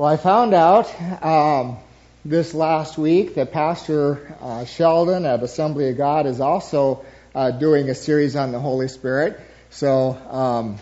Well, 0.00 0.08
I 0.10 0.16
found 0.16 0.54
out 0.54 0.88
um, 1.22 1.76
this 2.24 2.54
last 2.54 2.96
week 2.96 3.34
that 3.34 3.52
Pastor 3.52 4.34
uh, 4.40 4.64
Sheldon 4.64 5.26
at 5.26 5.42
Assembly 5.42 5.90
of 5.90 5.98
God 5.98 6.24
is 6.24 6.40
also 6.40 7.04
uh, 7.34 7.50
doing 7.50 7.90
a 7.90 7.94
series 7.94 8.34
on 8.34 8.50
the 8.50 8.58
Holy 8.58 8.88
Spirit. 8.88 9.38
So 9.68 10.12
um, 10.30 10.78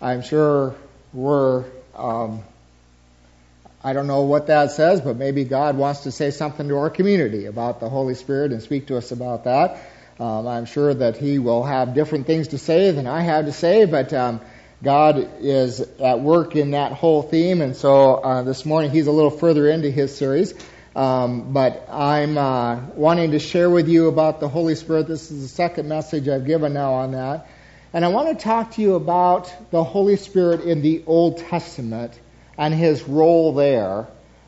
I'm 0.00 0.22
sure 0.22 0.76
we're, 1.12 1.64
um, 1.96 2.44
I 3.82 3.92
don't 3.92 4.06
know 4.06 4.22
what 4.22 4.46
that 4.46 4.70
says, 4.70 5.00
but 5.00 5.16
maybe 5.16 5.42
God 5.42 5.76
wants 5.76 6.02
to 6.02 6.12
say 6.12 6.30
something 6.30 6.68
to 6.68 6.76
our 6.76 6.90
community 6.90 7.46
about 7.46 7.80
the 7.80 7.88
Holy 7.88 8.14
Spirit 8.14 8.52
and 8.52 8.62
speak 8.62 8.86
to 8.86 8.96
us 8.96 9.10
about 9.10 9.42
that. 9.46 9.80
Um, 10.20 10.46
I'm 10.46 10.66
sure 10.66 10.94
that 10.94 11.16
he 11.16 11.40
will 11.40 11.64
have 11.64 11.92
different 11.92 12.28
things 12.28 12.46
to 12.48 12.58
say 12.58 12.92
than 12.92 13.08
I 13.08 13.22
have 13.22 13.46
to 13.46 13.52
say, 13.52 13.86
but 13.86 14.12
um, 14.12 14.40
God 14.82 15.28
is 15.40 15.80
at 15.80 16.20
work 16.20 16.56
in 16.56 16.70
that 16.70 16.92
whole 16.92 17.22
theme, 17.22 17.60
and 17.60 17.76
so 17.76 18.14
uh, 18.14 18.42
this 18.42 18.64
morning 18.64 18.90
he's 18.90 19.08
a 19.08 19.12
little 19.12 19.30
further 19.30 19.68
into 19.68 19.90
his 19.90 20.16
series. 20.16 20.54
Um, 20.96 21.52
but 21.52 21.86
I'm 21.90 22.38
uh, 22.38 22.80
wanting 22.94 23.32
to 23.32 23.38
share 23.38 23.68
with 23.68 23.88
you 23.88 24.08
about 24.08 24.40
the 24.40 24.48
Holy 24.48 24.74
Spirit. 24.74 25.06
This 25.06 25.30
is 25.30 25.42
the 25.42 25.48
second 25.48 25.88
message 25.88 26.28
I've 26.28 26.46
given 26.46 26.72
now 26.72 26.94
on 26.94 27.12
that. 27.12 27.46
And 27.92 28.04
I 28.04 28.08
want 28.08 28.36
to 28.36 28.42
talk 28.42 28.72
to 28.72 28.82
you 28.82 28.94
about 28.94 29.52
the 29.70 29.84
Holy 29.84 30.16
Spirit 30.16 30.62
in 30.62 30.80
the 30.80 31.02
Old 31.06 31.38
Testament 31.38 32.18
and 32.56 32.72
his 32.72 33.02
role 33.02 33.52
there, 33.52 34.06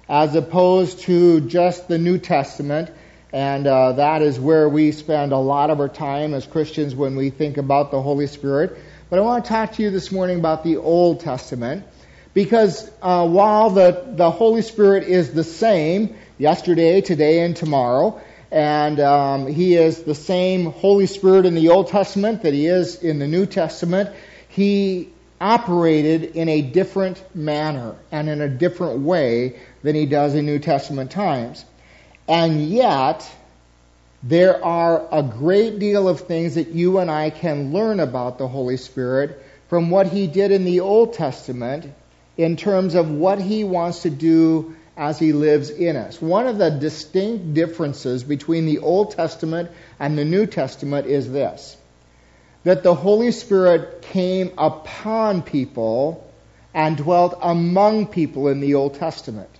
as 0.09 0.34
opposed 0.34 1.01
to 1.01 1.42
just 1.42 1.88
the 1.88 1.98
New 1.98 2.18
Testament. 2.18 2.90
And 3.32 3.66
uh, 3.66 3.92
that 3.92 4.23
is 4.23 4.40
where 4.40 4.68
we 4.68 4.92
spend 4.92 5.32
a 5.32 5.38
lot 5.38 5.70
of 5.70 5.78
our 5.78 5.88
time 5.88 6.34
as 6.34 6.46
Christians 6.46 6.95
when 6.95 7.16
we 7.16 7.30
think 7.30 7.56
about 7.56 7.90
the 7.90 8.01
Holy 8.01 8.26
Spirit. 8.26 8.78
But 9.12 9.19
I 9.19 9.23
want 9.25 9.45
to 9.45 9.48
talk 9.51 9.73
to 9.73 9.83
you 9.83 9.91
this 9.91 10.11
morning 10.11 10.39
about 10.39 10.65
the 10.65 10.79
Old 10.79 11.21
Testament 11.21 11.84
because 12.33 12.91
uh, 13.02 13.29
while 13.29 13.69
the, 13.69 14.05
the 14.07 14.30
Holy 14.30 14.62
Spirit 14.62 15.05
is 15.05 15.35
the 15.35 15.45
same 15.45 16.16
yesterday, 16.38 17.02
today, 17.02 17.45
and 17.45 17.54
tomorrow, 17.54 18.19
and 18.51 18.99
um, 19.01 19.46
He 19.49 19.74
is 19.74 20.04
the 20.04 20.15
same 20.15 20.73
Holy 20.73 21.04
Spirit 21.04 21.45
in 21.45 21.54
the 21.54 21.69
Old 21.69 21.88
Testament 21.88 22.45
that 22.45 22.54
He 22.54 22.65
is 22.65 23.02
in 23.02 23.19
the 23.19 23.29
New 23.29 23.45
Testament, 23.45 24.16
He 24.49 25.10
operated 25.38 26.35
in 26.35 26.49
a 26.49 26.63
different 26.63 27.23
manner 27.37 27.97
and 28.10 28.30
in 28.30 28.41
a 28.41 28.49
different 28.49 29.01
way 29.01 29.60
than 29.82 29.95
He 29.95 30.07
does 30.07 30.35
in 30.35 30.47
New 30.47 30.59
Testament 30.59 31.10
times. 31.10 31.66
And 32.26 32.66
yet, 32.66 33.30
there 34.23 34.65
are 34.65 35.06
a 35.10 35.23
great 35.23 35.78
deal 35.78 36.09
of 36.09 36.20
things 36.20 36.54
that 36.54 36.68
you 36.68 36.98
and 36.98 37.10
I 37.10 37.30
can 37.30 37.73
learn 37.73 37.98
about 37.98 38.38
the 38.38 38.46
Holy 38.46 38.76
Spirit 38.76 39.45
from 39.68 39.90
what 39.90 40.06
he 40.06 40.26
did 40.26 40.52
in 40.52 40.64
the 40.64 40.80
Old 40.80 41.14
Testament 41.14 41.92
in 42.37 42.56
terms 42.56 42.95
of 42.95 43.10
what 43.10 43.40
he 43.40 43.64
wants 43.64 44.02
to 44.02 44.10
do 44.10 44.76
as 44.96 45.18
he 45.18 45.32
lives 45.32 45.70
in 45.70 45.96
us. 45.96 46.20
One 46.20 46.46
of 46.46 46.59
the 46.59 46.70
distinct 46.70 47.54
differences 47.54 48.23
between 48.23 48.66
the 48.66 48.79
Old 48.79 49.12
Testament 49.12 49.70
and 49.98 50.16
the 50.16 50.24
New 50.24 50.46
Testament 50.46 51.07
is 51.07 51.30
this 51.30 51.76
that 52.64 52.84
the 52.84 52.95
Holy 52.95 53.32
Spirit 53.32 54.02
came 54.02 54.52
upon 54.57 55.42
people 55.42 56.30
and 56.73 56.96
dwelt 56.96 57.36
among 57.42 58.07
people 58.07 58.46
in 58.46 58.60
the 58.60 58.74
Old 58.76 58.95
Testament. 58.95 59.51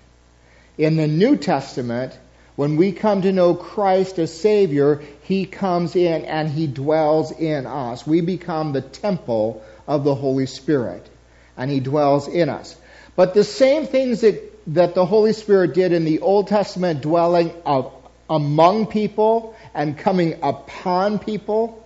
In 0.79 0.97
the 0.97 1.09
New 1.09 1.37
Testament, 1.37 2.17
when 2.63 2.77
we 2.77 2.93
come 2.93 3.23
to 3.23 3.33
know 3.33 3.57
Christ 3.57 4.21
as 4.21 4.33
Savior, 4.33 5.03
He 5.25 5.47
comes 5.47 5.97
in 5.97 6.25
and 6.27 6.49
He 6.49 6.69
dwells 6.69 7.33
in 7.33 7.67
us. 7.67 8.07
We 8.07 8.21
become 8.21 8.73
the 8.73 8.81
temple 8.81 9.65
of 9.89 10.05
the 10.05 10.15
Holy 10.15 10.47
Spirit, 10.47 11.05
and 11.57 11.69
He 11.69 11.81
dwells 11.81 12.29
in 12.29 12.49
us. 12.49 12.77
But 13.17 13.35
the 13.35 13.43
same 13.43 13.89
things 13.89 14.21
that, 14.21 14.53
that 14.75 14.95
the 14.95 15.05
Holy 15.05 15.33
Spirit 15.33 15.75
did 15.75 15.93
in 15.93 16.05
the 16.05 16.21
Old 16.21 16.47
Testament, 16.47 17.01
dwelling 17.01 17.53
of, 17.67 17.93
among 18.31 18.87
people 18.87 19.57
and 19.75 19.99
coming 19.99 20.39
upon 20.45 21.19
people, 21.19 21.85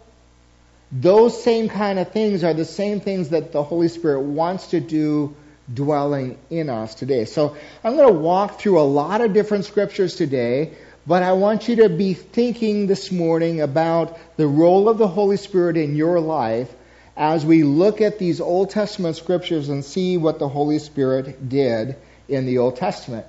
those 0.93 1.43
same 1.43 1.71
kind 1.71 1.99
of 1.99 2.13
things 2.13 2.45
are 2.45 2.53
the 2.53 2.67
same 2.67 3.01
things 3.01 3.31
that 3.31 3.51
the 3.51 3.63
Holy 3.63 3.89
Spirit 3.89 4.25
wants 4.25 4.67
to 4.73 4.81
do 4.81 5.35
dwelling 5.73 6.39
in 6.51 6.69
us 6.71 6.95
today. 6.95 7.25
So 7.25 7.57
I'm 7.83 7.97
going 7.97 8.09
to 8.09 8.21
walk 8.21 8.61
through 8.61 8.81
a 8.81 8.83
lot 8.83 9.21
of 9.21 9.33
different 9.33 9.65
scriptures 9.65 10.15
today, 10.15 10.73
but 11.07 11.23
I 11.23 11.33
want 11.33 11.69
you 11.69 11.77
to 11.77 11.89
be 11.89 12.15
thinking 12.15 12.87
this 12.87 13.11
morning 13.11 13.61
about 13.61 14.19
the 14.37 14.47
role 14.47 14.89
of 14.89 14.99
the 14.99 15.09
Holy 15.09 15.37
Spirit 15.37 15.77
in 15.77 15.97
your 15.97 16.21
life 16.21 16.73
as 17.17 17.45
we 17.47 17.63
look 17.63 18.01
at 18.01 18.19
these 18.19 18.41
Old 18.41 18.71
Testament 18.71 19.17
scriptures 19.17 19.69
and 19.69 19.85
see 19.85 20.17
what 20.17 20.39
the 20.39 20.49
Holy 20.49 20.79
Spirit 20.79 21.49
did 21.49 21.97
in 22.29 22.47
the 22.47 22.59
Old 22.59 22.77
Testament. 22.77 23.27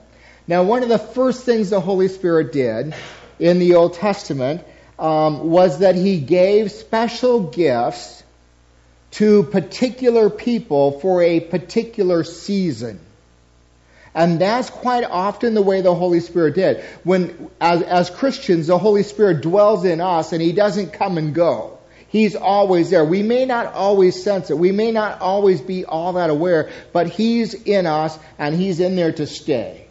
Now, 0.48 0.64
one 0.64 0.84
of 0.84 0.90
the 0.90 0.98
first 1.00 1.44
things 1.44 1.70
the 1.70 1.80
Holy 1.80 2.08
Spirit 2.08 2.52
did 2.52 2.94
in 3.40 3.60
the 3.60 3.76
Old 3.76 3.94
Testament 3.94 4.64
um, 5.00 5.50
was 5.50 5.80
that 5.80 5.96
he 5.96 6.20
gave 6.20 6.72
special 6.72 7.42
gifts 7.52 8.24
to 9.12 9.44
particular 9.44 10.30
people 10.30 11.00
for 11.00 11.22
a 11.22 11.40
particular 11.40 12.24
season. 12.24 13.00
And 14.14 14.40
that's 14.40 14.70
quite 14.70 15.04
often 15.04 15.54
the 15.54 15.62
way 15.62 15.82
the 15.82 15.94
Holy 15.94 16.22
Spirit 16.22 16.56
did. 16.56 16.84
When, 17.04 17.52
as, 17.62 17.84
as 17.84 18.10
Christians, 18.10 18.68
the 18.68 18.78
Holy 18.78 19.04
Spirit 19.04 19.42
dwells 19.42 19.86
in 19.86 20.02
us 20.02 20.34
and 20.34 20.42
He 20.42 20.54
doesn't 20.54 20.94
come 20.94 21.18
and 21.18 21.36
go. 21.36 21.78
He's 22.10 22.36
always 22.36 22.90
there. 22.90 23.06
We 23.06 23.22
may 23.22 23.46
not 23.46 23.74
always 23.74 24.24
sense 24.24 24.50
it. 24.50 24.58
We 24.58 24.72
may 24.72 24.92
not 24.92 25.22
always 25.22 25.62
be 25.62 25.86
all 25.86 26.14
that 26.14 26.30
aware, 26.30 26.72
but 26.94 27.08
He's 27.08 27.54
in 27.54 27.86
us 27.86 28.18
and 28.40 28.56
He's 28.56 28.80
in 28.80 28.96
there 28.96 29.12
to 29.12 29.28
stay. 29.28 29.87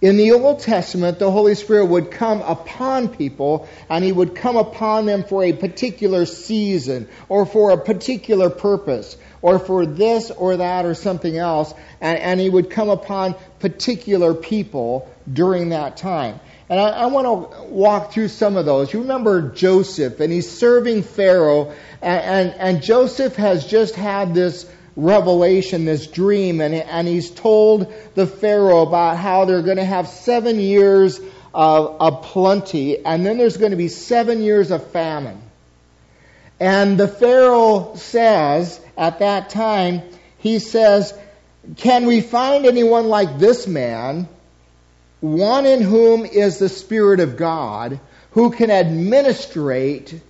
In 0.00 0.16
the 0.16 0.32
Old 0.32 0.60
Testament, 0.60 1.18
the 1.18 1.30
Holy 1.30 1.54
Spirit 1.54 1.86
would 1.86 2.10
come 2.10 2.40
upon 2.40 3.08
people 3.08 3.68
and 3.90 4.02
He 4.02 4.12
would 4.12 4.34
come 4.34 4.56
upon 4.56 5.04
them 5.04 5.24
for 5.24 5.44
a 5.44 5.52
particular 5.52 6.24
season 6.24 7.06
or 7.28 7.44
for 7.44 7.70
a 7.70 7.76
particular 7.76 8.48
purpose 8.48 9.16
or 9.42 9.58
for 9.58 9.84
this 9.84 10.30
or 10.30 10.56
that 10.56 10.86
or 10.86 10.94
something 10.94 11.36
else. 11.36 11.74
And, 12.00 12.18
and 12.18 12.40
He 12.40 12.48
would 12.48 12.70
come 12.70 12.88
upon 12.88 13.34
particular 13.58 14.32
people 14.32 15.10
during 15.30 15.68
that 15.70 15.98
time. 15.98 16.40
And 16.70 16.80
I, 16.80 16.88
I 16.88 17.06
want 17.06 17.26
to 17.26 17.64
walk 17.64 18.12
through 18.12 18.28
some 18.28 18.56
of 18.56 18.64
those. 18.64 18.92
You 18.92 19.00
remember 19.00 19.50
Joseph 19.50 20.20
and 20.20 20.32
he's 20.32 20.50
serving 20.50 21.02
Pharaoh 21.02 21.74
and, 22.00 22.50
and, 22.50 22.54
and 22.58 22.82
Joseph 22.82 23.36
has 23.36 23.66
just 23.66 23.96
had 23.96 24.34
this 24.34 24.70
revelation, 24.96 25.84
this 25.84 26.06
dream, 26.06 26.60
and, 26.60 26.74
and 26.74 27.06
he's 27.06 27.30
told 27.30 27.92
the 28.14 28.26
Pharaoh 28.26 28.82
about 28.82 29.16
how 29.16 29.44
they're 29.44 29.62
going 29.62 29.76
to 29.76 29.84
have 29.84 30.08
seven 30.08 30.58
years 30.58 31.20
of, 31.54 31.96
of 32.00 32.22
plenty, 32.22 33.04
and 33.04 33.24
then 33.24 33.38
there's 33.38 33.56
going 33.56 33.70
to 33.70 33.76
be 33.76 33.88
seven 33.88 34.42
years 34.42 34.70
of 34.70 34.90
famine. 34.90 35.40
And 36.58 36.98
the 36.98 37.08
Pharaoh 37.08 37.94
says 37.96 38.80
at 38.96 39.20
that 39.20 39.48
time, 39.50 40.02
he 40.38 40.58
says, 40.58 41.14
Can 41.76 42.06
we 42.06 42.20
find 42.20 42.66
anyone 42.66 43.08
like 43.08 43.38
this 43.38 43.66
man, 43.66 44.28
one 45.20 45.66
in 45.66 45.80
whom 45.80 46.26
is 46.26 46.58
the 46.58 46.68
Spirit 46.68 47.20
of 47.20 47.36
God, 47.36 47.98
who 48.32 48.50
can 48.50 48.70
administrate 48.70 50.20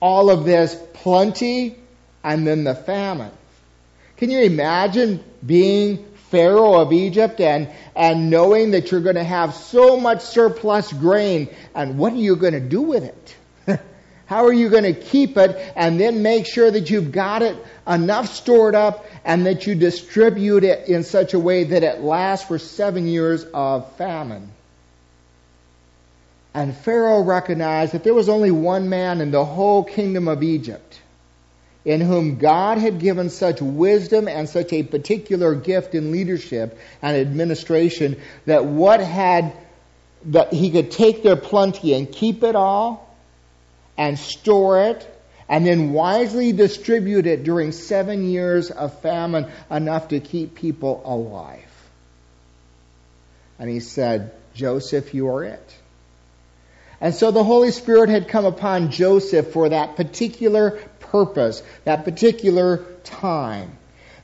all 0.00 0.30
of 0.30 0.44
this 0.44 0.76
plenty 0.94 1.76
and 2.24 2.46
then 2.46 2.64
the 2.64 2.74
famine? 2.74 3.32
Can 4.18 4.30
you 4.32 4.40
imagine 4.40 5.22
being 5.46 6.04
Pharaoh 6.30 6.74
of 6.80 6.92
Egypt 6.92 7.40
and, 7.40 7.70
and 7.94 8.30
knowing 8.30 8.72
that 8.72 8.90
you're 8.90 9.00
going 9.00 9.14
to 9.14 9.24
have 9.24 9.54
so 9.54 9.96
much 9.96 10.22
surplus 10.22 10.92
grain 10.92 11.48
and 11.72 11.96
what 11.98 12.12
are 12.12 12.16
you 12.16 12.34
going 12.34 12.52
to 12.52 12.60
do 12.60 12.82
with 12.82 13.04
it? 13.04 13.80
How 14.26 14.44
are 14.46 14.52
you 14.52 14.70
going 14.70 14.82
to 14.82 14.92
keep 14.92 15.36
it 15.36 15.72
and 15.76 16.00
then 16.00 16.22
make 16.22 16.46
sure 16.46 16.68
that 16.68 16.90
you've 16.90 17.12
got 17.12 17.42
it 17.42 17.56
enough 17.86 18.34
stored 18.34 18.74
up 18.74 19.06
and 19.24 19.46
that 19.46 19.68
you 19.68 19.76
distribute 19.76 20.64
it 20.64 20.88
in 20.88 21.04
such 21.04 21.32
a 21.32 21.38
way 21.38 21.62
that 21.64 21.84
it 21.84 22.00
lasts 22.00 22.46
for 22.48 22.58
seven 22.58 23.06
years 23.06 23.44
of 23.54 23.90
famine? 23.96 24.50
And 26.54 26.76
Pharaoh 26.76 27.22
recognized 27.22 27.92
that 27.92 28.02
there 28.02 28.14
was 28.14 28.28
only 28.28 28.50
one 28.50 28.88
man 28.88 29.20
in 29.20 29.30
the 29.30 29.44
whole 29.44 29.84
kingdom 29.84 30.26
of 30.26 30.42
Egypt 30.42 31.00
in 31.84 32.00
whom 32.00 32.36
God 32.36 32.78
had 32.78 32.98
given 32.98 33.30
such 33.30 33.62
wisdom 33.62 34.28
and 34.28 34.48
such 34.48 34.72
a 34.72 34.82
particular 34.82 35.54
gift 35.54 35.94
in 35.94 36.12
leadership 36.12 36.78
and 37.00 37.16
administration 37.16 38.20
that 38.46 38.64
what 38.64 39.00
had 39.00 39.52
that 40.24 40.52
he 40.52 40.70
could 40.70 40.90
take 40.90 41.22
their 41.22 41.36
plenty 41.36 41.94
and 41.94 42.10
keep 42.10 42.42
it 42.42 42.56
all 42.56 43.16
and 43.96 44.18
store 44.18 44.82
it 44.82 45.14
and 45.48 45.64
then 45.66 45.92
wisely 45.92 46.52
distribute 46.52 47.26
it 47.26 47.44
during 47.44 47.72
seven 47.72 48.28
years 48.28 48.70
of 48.70 49.00
famine 49.00 49.50
enough 49.70 50.08
to 50.08 50.20
keep 50.20 50.54
people 50.54 51.00
alive. 51.04 51.64
And 53.58 53.70
he 53.70 53.80
said, 53.80 54.32
Joseph, 54.54 55.14
you 55.14 55.28
are 55.28 55.44
it. 55.44 55.78
And 57.00 57.14
so 57.14 57.30
the 57.30 57.44
Holy 57.44 57.70
Spirit 57.70 58.10
had 58.10 58.28
come 58.28 58.44
upon 58.44 58.90
Joseph 58.90 59.52
for 59.52 59.68
that 59.68 59.96
particular 59.96 60.78
purpose, 61.10 61.62
that 61.84 62.04
particular 62.04 62.84
time. 63.04 63.76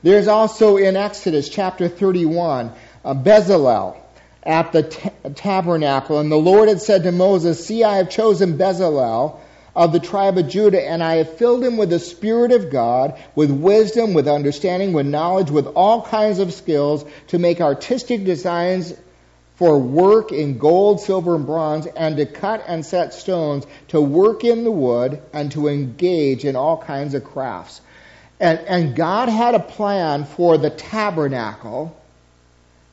There's 0.03 0.27
also 0.27 0.77
in 0.77 0.95
Exodus 0.95 1.49
chapter 1.49 1.87
31, 1.87 2.71
uh, 3.03 3.13
Bezalel 3.13 3.97
at 4.43 4.71
the 4.71 4.83
t- 4.83 5.09
tabernacle. 5.33 6.19
And 6.19 6.31
the 6.31 6.35
Lord 6.35 6.69
had 6.69 6.81
said 6.81 7.03
to 7.03 7.11
Moses, 7.11 7.65
See, 7.65 7.83
I 7.83 7.97
have 7.97 8.09
chosen 8.09 8.57
Bezalel 8.57 9.39
of 9.75 9.91
the 9.91 9.99
tribe 9.99 10.37
of 10.37 10.47
Judah, 10.47 10.81
and 10.81 11.03
I 11.03 11.15
have 11.15 11.37
filled 11.37 11.63
him 11.63 11.75
with 11.75 11.89
the 11.89 11.99
Spirit 11.99 12.51
of 12.51 12.69
God, 12.69 13.19
with 13.35 13.51
wisdom, 13.51 14.13
with 14.13 14.27
understanding, 14.27 14.93
with 14.93 15.05
knowledge, 15.05 15.51
with 15.51 15.67
all 15.67 16.01
kinds 16.03 16.39
of 16.39 16.53
skills 16.53 17.03
to 17.27 17.39
make 17.39 17.59
artistic 17.59 18.23
designs 18.23 18.93
for 19.55 19.79
work 19.79 20.31
in 20.31 20.57
gold, 20.57 20.99
silver, 21.01 21.35
and 21.35 21.45
bronze, 21.45 21.85
and 21.85 22.17
to 22.17 22.25
cut 22.25 22.63
and 22.67 22.85
set 22.85 23.13
stones, 23.13 23.65
to 23.89 24.01
work 24.01 24.43
in 24.43 24.63
the 24.63 24.71
wood, 24.71 25.21
and 25.33 25.51
to 25.53 25.67
engage 25.67 26.43
in 26.43 26.55
all 26.55 26.77
kinds 26.77 27.13
of 27.13 27.23
crafts. 27.23 27.81
And, 28.39 28.59
and 28.59 28.95
God 28.95 29.29
had 29.29 29.55
a 29.55 29.59
plan 29.59 30.25
for 30.25 30.57
the 30.57 30.69
tabernacle, 30.69 31.97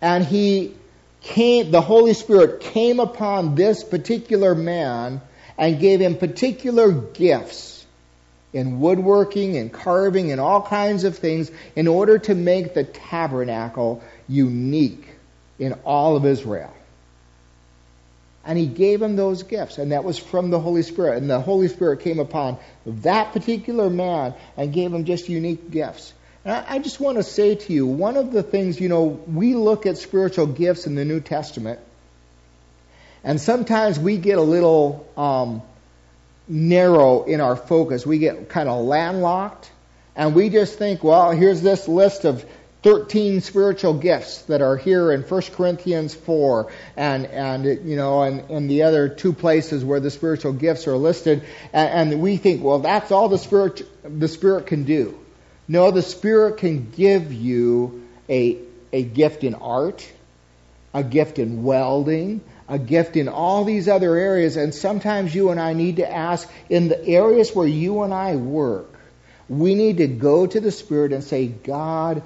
and 0.00 0.24
He 0.24 0.74
came, 1.20 1.70
the 1.70 1.80
Holy 1.80 2.14
Spirit 2.14 2.60
came 2.60 3.00
upon 3.00 3.54
this 3.54 3.82
particular 3.82 4.54
man 4.54 5.20
and 5.58 5.80
gave 5.80 6.00
him 6.00 6.16
particular 6.16 6.90
gifts 6.90 7.84
in 8.52 8.80
woodworking 8.80 9.56
and 9.56 9.72
carving 9.72 10.32
and 10.32 10.40
all 10.40 10.62
kinds 10.62 11.04
of 11.04 11.16
things 11.16 11.50
in 11.74 11.88
order 11.88 12.18
to 12.18 12.34
make 12.34 12.74
the 12.74 12.84
tabernacle 12.84 14.02
unique 14.28 15.11
in 15.58 15.74
all 15.84 16.16
of 16.16 16.24
Israel. 16.26 16.72
And 18.44 18.58
he 18.58 18.66
gave 18.66 19.00
him 19.00 19.14
those 19.14 19.44
gifts, 19.44 19.78
and 19.78 19.92
that 19.92 20.02
was 20.02 20.18
from 20.18 20.50
the 20.50 20.58
Holy 20.58 20.82
Spirit. 20.82 21.18
And 21.18 21.30
the 21.30 21.40
Holy 21.40 21.68
Spirit 21.68 22.00
came 22.00 22.18
upon 22.18 22.58
that 22.86 23.32
particular 23.32 23.88
man 23.88 24.34
and 24.56 24.72
gave 24.72 24.92
him 24.92 25.04
just 25.04 25.28
unique 25.28 25.70
gifts. 25.70 26.12
And 26.44 26.52
I, 26.52 26.80
just 26.80 26.98
want 26.98 27.18
to 27.18 27.22
say 27.22 27.54
to 27.54 27.72
you, 27.72 27.86
one 27.86 28.16
of 28.16 28.32
the 28.32 28.42
things, 28.42 28.80
you 28.80 28.88
know, 28.88 29.04
we 29.04 29.54
look 29.54 29.86
at 29.86 29.96
spiritual 29.96 30.46
gifts 30.46 30.88
in 30.88 30.96
the 30.96 31.04
New 31.04 31.20
Testament, 31.20 31.78
and 33.22 33.40
sometimes 33.40 34.00
we 34.00 34.16
get 34.16 34.38
a 34.38 34.42
little 34.42 35.06
um, 35.16 35.62
narrow 36.48 37.22
in 37.22 37.40
our 37.40 37.54
focus. 37.54 38.04
We 38.04 38.18
get 38.18 38.48
kind 38.48 38.68
of 38.68 38.84
landlocked, 38.84 39.70
and 40.16 40.34
we 40.34 40.48
just 40.48 40.76
think, 40.78 41.04
well, 41.04 41.30
here's 41.30 41.62
this 41.62 41.86
list 41.86 42.24
of 42.24 42.44
13 42.82 43.40
spiritual 43.40 43.94
gifts 43.94 44.42
that 44.42 44.60
are 44.60 44.76
here 44.76 45.12
in 45.12 45.22
1 45.22 45.42
Corinthians 45.54 46.14
4 46.14 46.72
and, 46.96 47.26
and 47.26 47.64
you 47.88 47.94
know, 47.96 48.22
and, 48.22 48.50
and 48.50 48.68
the 48.68 48.82
other 48.82 49.08
two 49.08 49.32
places 49.32 49.84
where 49.84 50.00
the 50.00 50.10
spiritual 50.10 50.52
gifts 50.52 50.88
are 50.88 50.96
listed. 50.96 51.44
And, 51.72 52.12
and 52.12 52.22
we 52.22 52.38
think, 52.38 52.62
well, 52.62 52.80
that's 52.80 53.12
all 53.12 53.28
the 53.28 53.38
Spirit, 53.38 53.82
the 54.02 54.26
Spirit 54.28 54.66
can 54.66 54.82
do. 54.84 55.16
No, 55.68 55.92
the 55.92 56.02
Spirit 56.02 56.56
can 56.58 56.90
give 56.90 57.32
you 57.32 58.02
a, 58.28 58.58
a 58.92 59.04
gift 59.04 59.44
in 59.44 59.54
art, 59.54 60.10
a 60.92 61.04
gift 61.04 61.38
in 61.38 61.62
welding, 61.62 62.40
a 62.68 62.80
gift 62.80 63.16
in 63.16 63.28
all 63.28 63.64
these 63.64 63.86
other 63.86 64.16
areas. 64.16 64.56
And 64.56 64.74
sometimes 64.74 65.32
you 65.32 65.50
and 65.50 65.60
I 65.60 65.72
need 65.72 65.96
to 65.96 66.10
ask 66.10 66.50
in 66.68 66.88
the 66.88 67.06
areas 67.06 67.54
where 67.54 67.66
you 67.66 68.02
and 68.02 68.12
I 68.12 68.34
work, 68.34 68.88
we 69.48 69.74
need 69.74 69.98
to 69.98 70.08
go 70.08 70.46
to 70.46 70.60
the 70.60 70.72
Spirit 70.72 71.12
and 71.12 71.22
say, 71.22 71.46
God, 71.46 72.22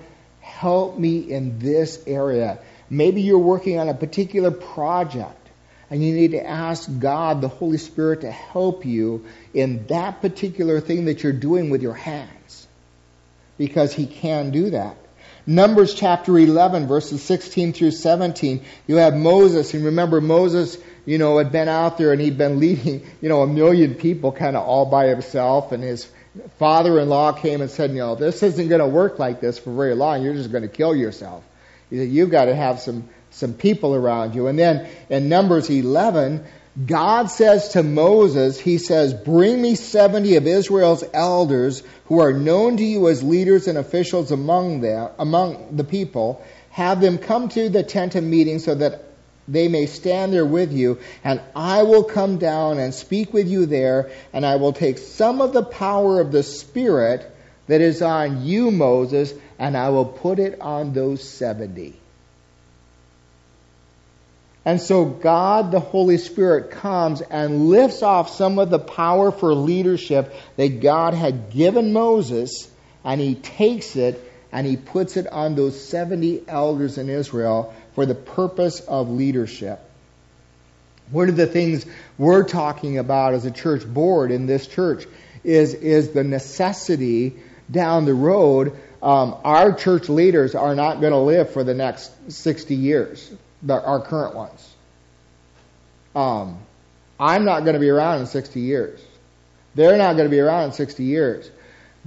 help 0.46 0.98
me 0.98 1.18
in 1.18 1.58
this 1.58 2.02
area. 2.06 2.58
Maybe 2.88 3.22
you're 3.22 3.38
working 3.38 3.78
on 3.78 3.88
a 3.88 3.94
particular 3.94 4.50
project 4.50 5.32
and 5.90 6.02
you 6.02 6.14
need 6.14 6.32
to 6.32 6.44
ask 6.44 6.88
God, 6.98 7.40
the 7.40 7.48
Holy 7.48 7.78
Spirit, 7.78 8.22
to 8.22 8.30
help 8.30 8.86
you 8.86 9.26
in 9.54 9.86
that 9.88 10.20
particular 10.20 10.80
thing 10.80 11.04
that 11.06 11.22
you're 11.22 11.32
doing 11.32 11.70
with 11.70 11.82
your 11.82 11.94
hands. 11.94 12.66
Because 13.58 13.92
He 13.92 14.06
can 14.06 14.50
do 14.50 14.70
that. 14.70 14.96
Numbers 15.46 15.94
chapter 15.94 16.36
11, 16.36 16.88
verses 16.88 17.22
16 17.22 17.72
through 17.72 17.92
17, 17.92 18.64
you 18.88 18.96
have 18.96 19.14
Moses, 19.14 19.74
and 19.74 19.84
remember 19.84 20.20
Moses, 20.20 20.76
you 21.04 21.18
know, 21.18 21.38
had 21.38 21.52
been 21.52 21.68
out 21.68 21.98
there 21.98 22.12
and 22.12 22.20
he'd 22.20 22.36
been 22.36 22.58
leading, 22.58 23.06
you 23.20 23.28
know, 23.28 23.42
a 23.42 23.46
million 23.46 23.94
people 23.94 24.32
kind 24.32 24.56
of 24.56 24.66
all 24.66 24.86
by 24.86 25.06
himself, 25.06 25.70
and 25.70 25.84
his 25.84 26.08
father-in-law 26.58 27.32
came 27.32 27.60
and 27.60 27.70
said, 27.70 27.90
you 27.90 27.98
know, 27.98 28.14
this 28.14 28.42
isn't 28.42 28.68
going 28.68 28.80
to 28.80 28.86
work 28.86 29.18
like 29.18 29.40
this 29.40 29.58
for 29.58 29.72
very 29.72 29.94
long. 29.94 30.22
You're 30.22 30.34
just 30.34 30.50
going 30.50 30.62
to 30.62 30.68
kill 30.68 30.94
yourself. 30.94 31.44
He 31.90 31.98
said, 31.98 32.08
you've 32.08 32.30
got 32.30 32.46
to 32.46 32.54
have 32.54 32.80
some, 32.80 33.08
some 33.30 33.54
people 33.54 33.94
around 33.94 34.34
you. 34.34 34.46
And 34.46 34.58
then 34.58 34.88
in 35.08 35.28
Numbers 35.28 35.70
11, 35.70 36.44
God 36.84 37.30
says 37.30 37.70
to 37.70 37.82
Moses, 37.82 38.60
He 38.60 38.76
says, 38.76 39.14
Bring 39.14 39.62
me 39.62 39.76
70 39.76 40.36
of 40.36 40.46
Israel's 40.46 41.04
elders 41.14 41.82
who 42.06 42.20
are 42.20 42.32
known 42.32 42.76
to 42.76 42.84
you 42.84 43.08
as 43.08 43.22
leaders 43.22 43.66
and 43.66 43.78
officials 43.78 44.30
among 44.30 44.82
them, 44.82 45.10
among 45.18 45.76
the 45.76 45.84
people. 45.84 46.44
Have 46.70 47.00
them 47.00 47.16
come 47.16 47.48
to 47.50 47.70
the 47.70 47.82
tent 47.82 48.14
of 48.14 48.24
meeting 48.24 48.58
so 48.58 48.74
that 48.74 49.05
they 49.48 49.68
may 49.68 49.86
stand 49.86 50.32
there 50.32 50.46
with 50.46 50.72
you, 50.72 50.98
and 51.22 51.40
I 51.54 51.82
will 51.84 52.04
come 52.04 52.38
down 52.38 52.78
and 52.78 52.92
speak 52.92 53.32
with 53.32 53.48
you 53.48 53.66
there, 53.66 54.10
and 54.32 54.44
I 54.44 54.56
will 54.56 54.72
take 54.72 54.98
some 54.98 55.40
of 55.40 55.52
the 55.52 55.62
power 55.62 56.20
of 56.20 56.32
the 56.32 56.42
Spirit 56.42 57.30
that 57.66 57.80
is 57.80 58.02
on 58.02 58.44
you, 58.44 58.70
Moses, 58.70 59.32
and 59.58 59.76
I 59.76 59.90
will 59.90 60.04
put 60.04 60.38
it 60.38 60.60
on 60.60 60.92
those 60.92 61.28
70. 61.28 61.98
And 64.64 64.80
so 64.80 65.04
God, 65.04 65.70
the 65.70 65.78
Holy 65.78 66.18
Spirit, 66.18 66.72
comes 66.72 67.20
and 67.20 67.68
lifts 67.68 68.02
off 68.02 68.30
some 68.30 68.58
of 68.58 68.68
the 68.68 68.80
power 68.80 69.30
for 69.30 69.54
leadership 69.54 70.34
that 70.56 70.80
God 70.80 71.14
had 71.14 71.50
given 71.50 71.92
Moses, 71.92 72.68
and 73.04 73.20
he 73.20 73.36
takes 73.36 73.94
it 73.94 74.20
and 74.52 74.66
he 74.66 74.76
puts 74.76 75.16
it 75.16 75.26
on 75.26 75.54
those 75.54 75.82
70 75.88 76.44
elders 76.48 76.98
in 76.98 77.08
Israel 77.08 77.74
for 77.94 78.06
the 78.06 78.14
purpose 78.14 78.80
of 78.80 79.10
leadership. 79.10 79.80
One 81.10 81.28
of 81.28 81.36
the 81.36 81.46
things 81.46 81.86
we're 82.18 82.44
talking 82.44 82.98
about 82.98 83.34
as 83.34 83.44
a 83.44 83.50
church 83.50 83.86
board 83.86 84.30
in 84.30 84.46
this 84.46 84.66
church 84.66 85.06
is, 85.44 85.74
is 85.74 86.10
the 86.10 86.24
necessity 86.24 87.36
down 87.70 88.04
the 88.04 88.14
road. 88.14 88.76
Um, 89.02 89.36
our 89.44 89.72
church 89.72 90.08
leaders 90.08 90.54
are 90.54 90.74
not 90.74 91.00
going 91.00 91.12
to 91.12 91.18
live 91.18 91.50
for 91.50 91.62
the 91.62 91.74
next 91.74 92.32
60 92.32 92.74
years, 92.74 93.30
our 93.68 94.00
current 94.00 94.34
ones. 94.34 94.74
Um, 96.14 96.58
I'm 97.20 97.44
not 97.44 97.60
going 97.60 97.74
to 97.74 97.80
be 97.80 97.90
around 97.90 98.20
in 98.20 98.26
60 98.26 98.60
years. 98.60 99.00
They're 99.74 99.98
not 99.98 100.14
going 100.14 100.24
to 100.24 100.30
be 100.30 100.40
around 100.40 100.64
in 100.64 100.72
60 100.72 101.04
years. 101.04 101.50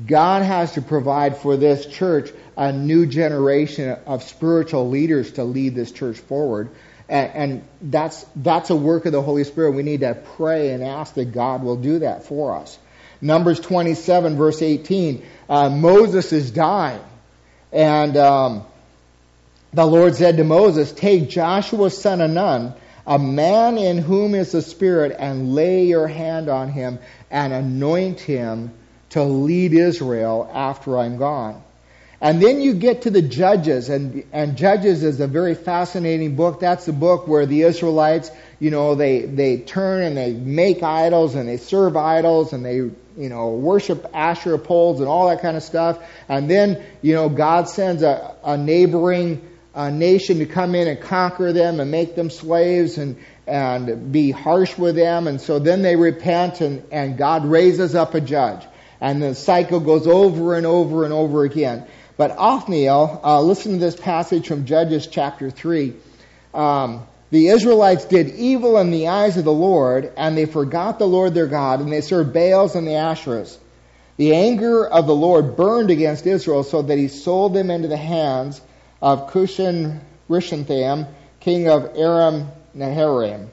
God 0.06 0.44
has 0.44 0.74
to 0.74 0.82
provide 0.82 1.38
for 1.38 1.58
this 1.58 1.86
church 1.86 2.32
a 2.56 2.72
new 2.72 3.06
generation 3.06 3.98
of 4.06 4.24
spiritual 4.24 4.90
leaders 4.90 5.34
to 5.34 5.44
lead 5.44 5.76
this 5.76 5.92
church 5.92 6.20
forward. 6.20 6.70
And, 7.08 7.32
and, 7.34 7.64
that's, 7.82 8.26
that's 8.36 8.70
a 8.70 8.76
work 8.76 9.06
of 9.06 9.12
the 9.12 9.22
Holy 9.22 9.44
Spirit. 9.44 9.72
We 9.72 9.84
need 9.84 10.02
to 10.02 10.16
pray 10.38 10.72
and 10.72 10.84
ask 10.84 11.16
that 11.16 11.34
God 11.34 11.64
will 11.64 11.78
do 11.78 12.00
that 12.00 12.26
for 12.26 12.56
us. 12.56 12.78
Numbers 13.20 13.60
27 13.60 14.38
verse 14.38 14.62
18, 14.62 15.26
uh, 15.50 15.70
Moses 15.70 16.32
is 16.32 16.52
dying. 16.52 17.02
And, 17.72 18.16
um, 18.16 18.66
the 19.74 19.86
Lord 19.86 20.16
said 20.16 20.38
to 20.38 20.44
Moses, 20.44 20.92
take 20.92 21.30
Joshua 21.30 21.90
son 21.90 22.22
of 22.22 22.32
Nun, 22.32 22.74
a 23.06 23.20
man 23.20 23.78
in 23.78 24.00
whom 24.00 24.34
is 24.34 24.52
the 24.52 24.62
Spirit, 24.62 25.16
and 25.18 25.54
lay 25.54 25.86
your 25.86 26.08
hand 26.08 26.50
on 26.50 26.70
him 26.70 27.00
and 27.30 27.54
anoint 27.54 28.20
him 28.20 28.72
to 29.10 29.24
lead 29.24 29.74
Israel 29.74 30.50
after 30.54 30.98
I'm 30.98 31.18
gone. 31.18 31.64
And 32.22 32.42
then 32.42 32.60
you 32.60 32.74
get 32.74 33.04
to 33.04 33.10
the 33.12 33.22
Judges, 33.22 33.88
and, 33.88 34.26
and 34.34 34.58
Judges 34.58 35.04
is 35.04 35.22
a 35.22 35.28
very 35.28 35.56
fascinating 35.56 36.36
book. 36.36 36.60
That's 36.60 36.86
the 36.86 36.92
book 36.94 37.30
where 37.30 37.46
the 37.46 37.62
Israelites, 37.62 38.30
you 38.60 38.72
know, 38.72 38.96
they, 38.96 39.22
they 39.22 39.58
turn 39.58 40.04
and 40.04 40.18
they 40.18 40.34
make 40.34 40.84
idols 40.84 41.36
and 41.36 41.48
they 41.48 41.56
serve 41.56 41.96
idols 41.96 42.52
and 42.52 42.66
they, 42.66 42.76
you 42.76 42.94
know, 43.16 43.52
worship 43.52 44.06
Asherah 44.14 44.60
poles 44.60 45.00
and 45.00 45.08
all 45.08 45.30
that 45.30 45.42
kind 45.42 45.56
of 45.56 45.64
stuff. 45.64 46.00
And 46.28 46.50
then, 46.50 46.84
you 47.02 47.14
know, 47.14 47.30
God 47.30 47.70
sends 47.70 48.04
a, 48.04 48.36
a 48.44 48.58
neighboring 48.58 49.42
uh, 49.74 49.90
nation 49.90 50.40
to 50.40 50.46
come 50.46 50.76
in 50.76 50.90
and 50.90 51.00
conquer 51.00 51.54
them 51.54 51.80
and 51.80 51.90
make 51.90 52.16
them 52.16 52.30
slaves 52.30 52.98
and, 52.98 53.16
and 53.48 54.12
be 54.12 54.32
harsh 54.32 54.78
with 54.78 54.96
them. 54.96 55.28
And 55.28 55.40
so 55.40 55.58
then 55.58 55.84
they 55.84 55.96
repent 55.96 56.60
and, 56.60 56.84
and 56.92 57.18
God 57.18 57.46
raises 57.46 57.96
up 57.96 58.14
a 58.14 58.20
judge. 58.20 58.66
And 59.02 59.22
the 59.22 59.36
cycle 59.36 59.80
goes 59.80 60.08
over 60.08 60.56
and 60.56 60.66
over 60.66 61.04
and 61.06 61.14
over 61.14 61.44
again. 61.44 61.86
But 62.18 62.32
Othniel, 62.38 63.22
uh, 63.24 63.42
listen 63.42 63.74
to 63.74 63.78
this 63.80 63.96
passage 63.96 64.48
from 64.48 64.66
Judges 64.66 65.08
chapter 65.08 65.50
3. 65.50 65.94
Um, 66.54 67.08
the 67.32 67.48
Israelites 67.48 68.06
did 68.06 68.36
evil 68.36 68.78
in 68.78 68.92
the 68.92 69.08
eyes 69.08 69.38
of 69.38 69.46
the 69.46 69.54
Lord, 69.54 70.12
and 70.18 70.38
they 70.38 70.46
forgot 70.46 71.00
the 71.00 71.08
Lord 71.08 71.34
their 71.34 71.48
God, 71.48 71.80
and 71.80 71.92
they 71.92 72.02
served 72.02 72.34
Baals 72.34 72.76
and 72.76 72.88
the 72.88 72.92
Asherahs. 72.92 73.58
The 74.18 74.36
anger 74.36 74.86
of 74.86 75.08
the 75.08 75.16
Lord 75.16 75.56
burned 75.56 75.92
against 75.92 76.28
Israel, 76.28 76.64
so 76.64 76.82
that 76.82 76.98
he 76.98 77.08
sold 77.08 77.54
them 77.54 77.70
into 77.72 77.88
the 77.88 77.98
hands 77.98 78.60
of 79.02 79.32
Cushan 79.32 80.02
Rishathaim, 80.30 81.08
king 81.40 81.70
of 81.70 81.96
Aram 81.96 82.50
Naharaim. 82.76 83.48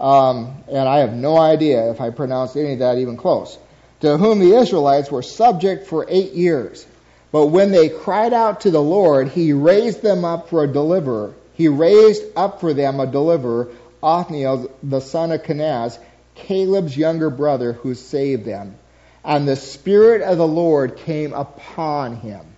Um, 0.00 0.64
and 0.68 0.88
I 0.88 0.98
have 0.98 1.14
no 1.14 1.38
idea 1.38 1.90
if 1.92 2.00
I 2.00 2.10
pronounced 2.10 2.56
any 2.56 2.74
of 2.74 2.80
that 2.80 2.98
even 2.98 3.16
close. 3.16 3.56
To 4.02 4.18
whom 4.18 4.40
the 4.40 4.56
Israelites 4.56 5.10
were 5.10 5.22
subject 5.22 5.86
for 5.86 6.06
eight 6.08 6.32
years. 6.32 6.86
But 7.30 7.46
when 7.46 7.70
they 7.70 7.88
cried 7.88 8.32
out 8.32 8.62
to 8.62 8.70
the 8.70 8.82
Lord, 8.82 9.28
he 9.28 9.52
raised 9.52 10.02
them 10.02 10.24
up 10.24 10.50
for 10.50 10.64
a 10.64 10.72
deliverer. 10.72 11.34
He 11.54 11.68
raised 11.68 12.22
up 12.36 12.60
for 12.60 12.74
them 12.74 12.98
a 12.98 13.06
deliverer, 13.06 13.68
Othniel, 14.02 14.70
the 14.82 15.00
son 15.00 15.32
of 15.32 15.44
Kenaz, 15.44 15.98
Caleb's 16.34 16.96
younger 16.96 17.30
brother, 17.30 17.74
who 17.74 17.94
saved 17.94 18.44
them. 18.44 18.74
And 19.24 19.46
the 19.46 19.56
Spirit 19.56 20.22
of 20.22 20.36
the 20.36 20.48
Lord 20.48 20.96
came 20.96 21.32
upon 21.32 22.16
him. 22.16 22.51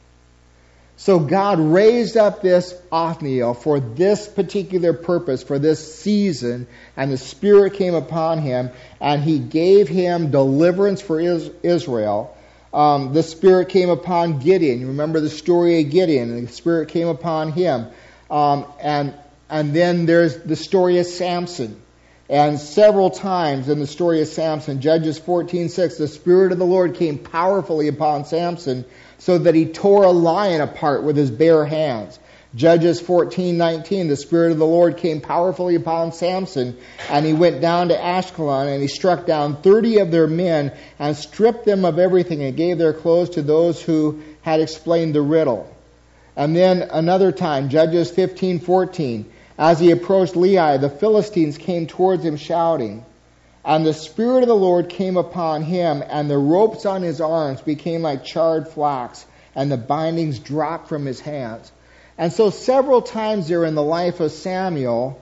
So 0.97 1.19
God 1.19 1.59
raised 1.59 2.17
up 2.17 2.41
this 2.41 2.75
Othniel 2.93 3.55
for 3.55 3.81
this 3.81 4.29
particular 4.29 4.93
purpose, 4.93 5.43
for 5.43 5.59
this 5.59 5.97
season, 5.97 6.67
and 6.97 7.11
the 7.11 7.19
Spirit 7.19 7.75
came 7.75 7.95
upon 7.95 8.39
him, 8.39 8.71
and 9.01 9.23
he 9.23 9.39
gave 9.39 9.89
him 9.89 10.31
deliverance 10.31 11.01
for 11.01 11.21
Israel 11.21 12.35
um, 12.75 13.13
the 13.13 13.23
Spirit 13.23 13.69
came 13.69 13.89
upon 13.89 14.41
Gideon. 14.41 14.81
You 14.81 14.89
remember 14.89 15.21
the 15.21 15.31
story 15.31 15.81
of 15.81 15.91
Gideon, 15.91 16.33
and 16.33 16.49
the 16.49 16.53
Spirit 16.53 16.89
came 16.89 17.07
upon 17.07 17.53
him. 17.53 17.87
Um, 18.29 18.67
and 18.81 19.15
and 19.49 19.73
then 19.73 20.07
there's 20.07 20.39
the 20.39 20.57
story 20.57 20.99
of 20.99 21.07
Samson. 21.07 21.81
And 22.29 22.59
several 22.59 23.11
times 23.11 23.69
in 23.69 23.79
the 23.79 23.87
story 23.87 24.23
of 24.23 24.29
Samson, 24.29 24.81
Judges 24.81 25.21
14:6, 25.21 25.99
the 25.99 26.09
Spirit 26.09 26.51
of 26.51 26.59
the 26.59 26.67
Lord 26.67 26.97
came 26.97 27.19
powerfully 27.19 27.87
upon 27.87 28.25
Samson, 28.25 28.85
so 29.19 29.39
that 29.39 29.55
he 29.55 29.67
tore 29.67 30.05
a 30.05 30.11
lion 30.11 30.61
apart 30.61 31.03
with 31.03 31.17
his 31.17 31.31
bare 31.31 31.65
hands. 31.65 32.19
Judges 32.55 33.03
14:19 33.03 34.09
the 34.09 34.17
spirit 34.17 34.53
of 34.53 34.59
the 34.59 34.67
Lord 34.67 34.97
came 34.97 35.21
powerfully 35.21 35.75
upon 35.75 36.13
Samson 36.13 36.77
and 37.11 37.27
he 37.27 37.33
went 37.33 37.61
down 37.61 37.89
to 37.89 37.97
Ashkelon 37.97 38.69
and 38.73 38.81
he 38.81 38.87
struck 38.87 39.27
down 39.27 39.57
30 39.57 39.99
of 39.99 40.13
their 40.13 40.29
men 40.29 40.71
and 41.01 41.17
stripped 41.17 41.65
them 41.65 41.85
of 41.85 41.99
everything 41.99 42.45
and 42.45 42.57
gave 42.57 42.79
their 42.79 42.93
clothes 42.93 43.31
to 43.31 43.43
those 43.43 43.83
who 43.83 44.21
had 44.43 44.61
explained 44.61 45.17
the 45.17 45.23
riddle. 45.23 45.67
And 46.37 46.55
then 46.55 46.83
another 46.93 47.33
time 47.33 47.71
Judges 47.71 48.13
15:14 48.13 49.25
as 49.59 49.81
he 49.81 49.91
approached 49.91 50.35
Lehi 50.35 50.81
the 50.81 50.91
Philistines 50.91 51.59
came 51.59 51.89
towards 51.89 52.25
him 52.25 52.37
shouting 52.37 53.05
and 53.65 53.87
the 53.87 53.95
Spirit 53.95 54.43
of 54.43 54.49
the 54.49 54.55
Lord 54.55 54.89
came 54.89 55.17
upon 55.17 55.63
him, 55.63 56.03
and 56.07 56.31
the 56.31 56.39
ropes 56.39 56.85
on 56.85 57.03
his 57.03 57.21
arms 57.21 57.63
became 57.63 58.03
like 58.03 58.25
charred 58.25 58.69
flax, 58.69 59.25
and 59.55 59.73
the 59.73 59.77
bindings 59.77 60.39
dropped 60.39 60.89
from 60.89 61.07
his 61.07 61.21
hands. 61.21 61.73
And 62.19 62.33
so, 62.33 62.51
several 62.51 63.03
times 63.03 63.49
there 63.49 63.65
in 63.65 63.75
the 63.75 63.83
life 63.83 64.21
of 64.21 64.33
Samuel, 64.33 65.21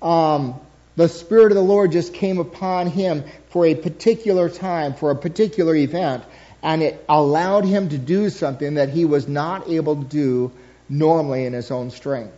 um, 0.00 0.58
the 0.96 1.08
Spirit 1.08 1.52
of 1.52 1.56
the 1.56 1.62
Lord 1.62 1.92
just 1.92 2.14
came 2.14 2.38
upon 2.38 2.86
him 2.86 3.24
for 3.48 3.66
a 3.66 3.74
particular 3.74 4.48
time, 4.48 4.94
for 4.94 5.10
a 5.10 5.16
particular 5.16 5.74
event, 5.74 6.22
and 6.62 6.82
it 6.82 7.04
allowed 7.08 7.64
him 7.64 7.88
to 7.88 7.98
do 7.98 8.30
something 8.30 8.74
that 8.74 8.90
he 8.90 9.04
was 9.04 9.26
not 9.26 9.68
able 9.68 9.96
to 9.96 10.04
do 10.04 10.52
normally 10.88 11.44
in 11.44 11.52
his 11.52 11.70
own 11.70 11.90
strength. 11.90 12.34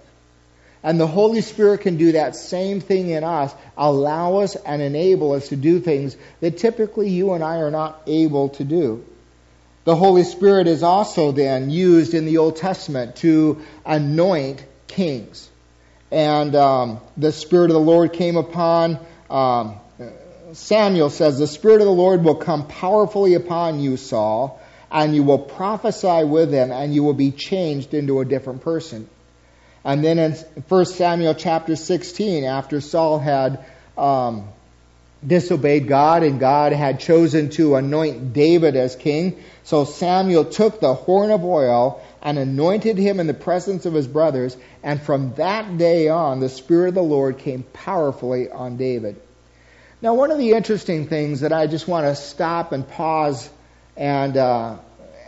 And 0.83 0.99
the 0.99 1.07
Holy 1.07 1.41
Spirit 1.41 1.83
can 1.83 1.97
do 1.97 2.12
that 2.12 2.35
same 2.35 2.81
thing 2.81 3.11
in 3.11 3.23
us, 3.23 3.55
allow 3.77 4.39
us 4.39 4.57
and 4.57 4.83
enable 4.83 5.33
us 5.33 5.49
to 5.49 5.57
do 5.57 5.81
things 5.81 6.17
that 6.41 6.59
typically 6.59 7.09
you 7.09 7.33
and 7.33 7.45
I 7.45 7.59
are 7.59 7.71
not 7.71 8.03
able 8.07 8.49
to 8.51 8.65
do. 8.65 9.05
The 9.85 9.97
Holy 9.97 10.25
Spirit 10.25 10.67
is 10.67 10.83
also 10.83 11.33
then 11.33 11.71
used 11.71 12.15
in 12.15 12.25
the 12.25 12.39
Old 12.39 12.57
Testament 12.57 13.17
to 13.17 13.62
anoint 13.85 14.65
kings. 14.87 15.49
And 16.11 16.55
um, 16.55 17.01
the 17.17 17.33
Spirit 17.33 17.71
of 17.71 17.75
the 17.75 17.81
Lord 17.81 18.12
came 18.12 18.37
upon 18.37 18.99
um, 19.31 19.77
Samuel 20.53 21.09
says, 21.09 21.39
The 21.39 21.47
Spirit 21.47 21.81
of 21.81 21.87
the 21.87 21.93
Lord 21.93 22.25
will 22.25 22.35
come 22.35 22.67
powerfully 22.67 23.35
upon 23.35 23.81
you, 23.81 23.97
Saul, 23.97 24.61
and 24.91 25.15
you 25.15 25.23
will 25.23 25.39
prophesy 25.39 26.25
with 26.25 26.53
him, 26.53 26.71
and 26.71 26.95
you 26.95 27.03
will 27.03 27.15
be 27.15 27.31
changed 27.31 27.95
into 27.95 28.21
a 28.21 28.25
different 28.25 28.61
person. 28.61 29.09
And 29.85 30.05
then 30.05 30.19
in 30.19 30.33
1 30.33 30.85
Samuel 30.87 31.35
chapter 31.35 31.77
16, 31.77 32.45
after 32.45 32.81
Saul 32.81 33.19
had 33.19 33.65
um, 33.99 34.49
disobeyed 35.27 35.89
God 35.89 36.23
and 36.23 36.39
God 36.39 36.73
had 36.73 37.01
chosen 37.01 37.51
to 37.51 37.77
anoint 37.77 38.33
David 38.33 38.77
as 38.77 38.95
king, 38.95 39.43
so 39.65 39.85
Samuel 39.85 40.45
took 40.45 40.81
the 40.81 40.95
horn 40.95 41.31
of 41.31 41.45
oil 41.45 42.03
and 42.23 42.39
anointed 42.39 42.99
him 42.99 43.19
in 43.19 43.27
the 43.27 43.35
presence 43.35 43.85
of 43.87 43.95
his 43.95 44.07
brothers, 44.07 44.57
and 44.83 45.03
from 45.03 45.35
that 45.35 45.79
day 45.79 46.09
on, 46.09 46.41
the 46.41 46.49
Spirit 46.49 46.89
of 46.89 46.95
the 46.95 47.03
Lord 47.03 47.39
came 47.39 47.65
powerfully 47.73 48.51
on 48.51 48.77
David. 48.77 49.21
Now, 50.01 50.15
one 50.15 50.31
of 50.31 50.39
the 50.39 50.53
interesting 50.53 51.07
things 51.09 51.41
that 51.41 51.53
I 51.53 51.67
just 51.67 51.87
want 51.87 52.07
to 52.07 52.15
stop 52.15 52.73
and 52.73 52.87
pause 52.89 53.49
and 53.97 54.37
uh, 54.37 54.77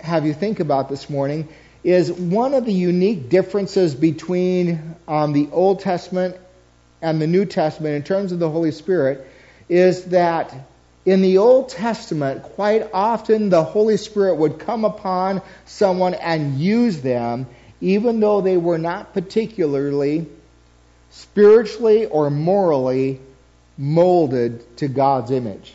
have 0.00 0.26
you 0.26 0.34
think 0.34 0.60
about 0.60 0.88
this 0.88 1.08
morning 1.08 1.48
is 1.84 2.10
one 2.10 2.54
of 2.54 2.64
the 2.64 2.72
unique 2.72 3.28
differences 3.28 3.94
between 3.94 4.96
um, 5.06 5.32
the 5.32 5.48
Old 5.52 5.80
Testament 5.80 6.36
and 7.02 7.20
the 7.20 7.26
New 7.26 7.44
Testament 7.44 7.94
in 7.94 8.02
terms 8.02 8.32
of 8.32 8.38
the 8.38 8.48
Holy 8.48 8.72
Spirit 8.72 9.26
is 9.68 10.06
that 10.06 10.54
in 11.04 11.20
the 11.20 11.36
Old 11.38 11.68
Testament, 11.68 12.42
quite 12.42 12.88
often 12.94 13.50
the 13.50 13.62
Holy 13.62 13.98
Spirit 13.98 14.36
would 14.36 14.58
come 14.58 14.86
upon 14.86 15.42
someone 15.66 16.14
and 16.14 16.58
use 16.58 17.02
them, 17.02 17.46
even 17.82 18.20
though 18.20 18.40
they 18.40 18.56
were 18.56 18.78
not 18.78 19.12
particularly 19.12 20.26
spiritually 21.10 22.06
or 22.06 22.30
morally 22.30 23.20
molded 23.76 24.76
to 24.78 24.88
God's 24.88 25.30
image. 25.30 25.74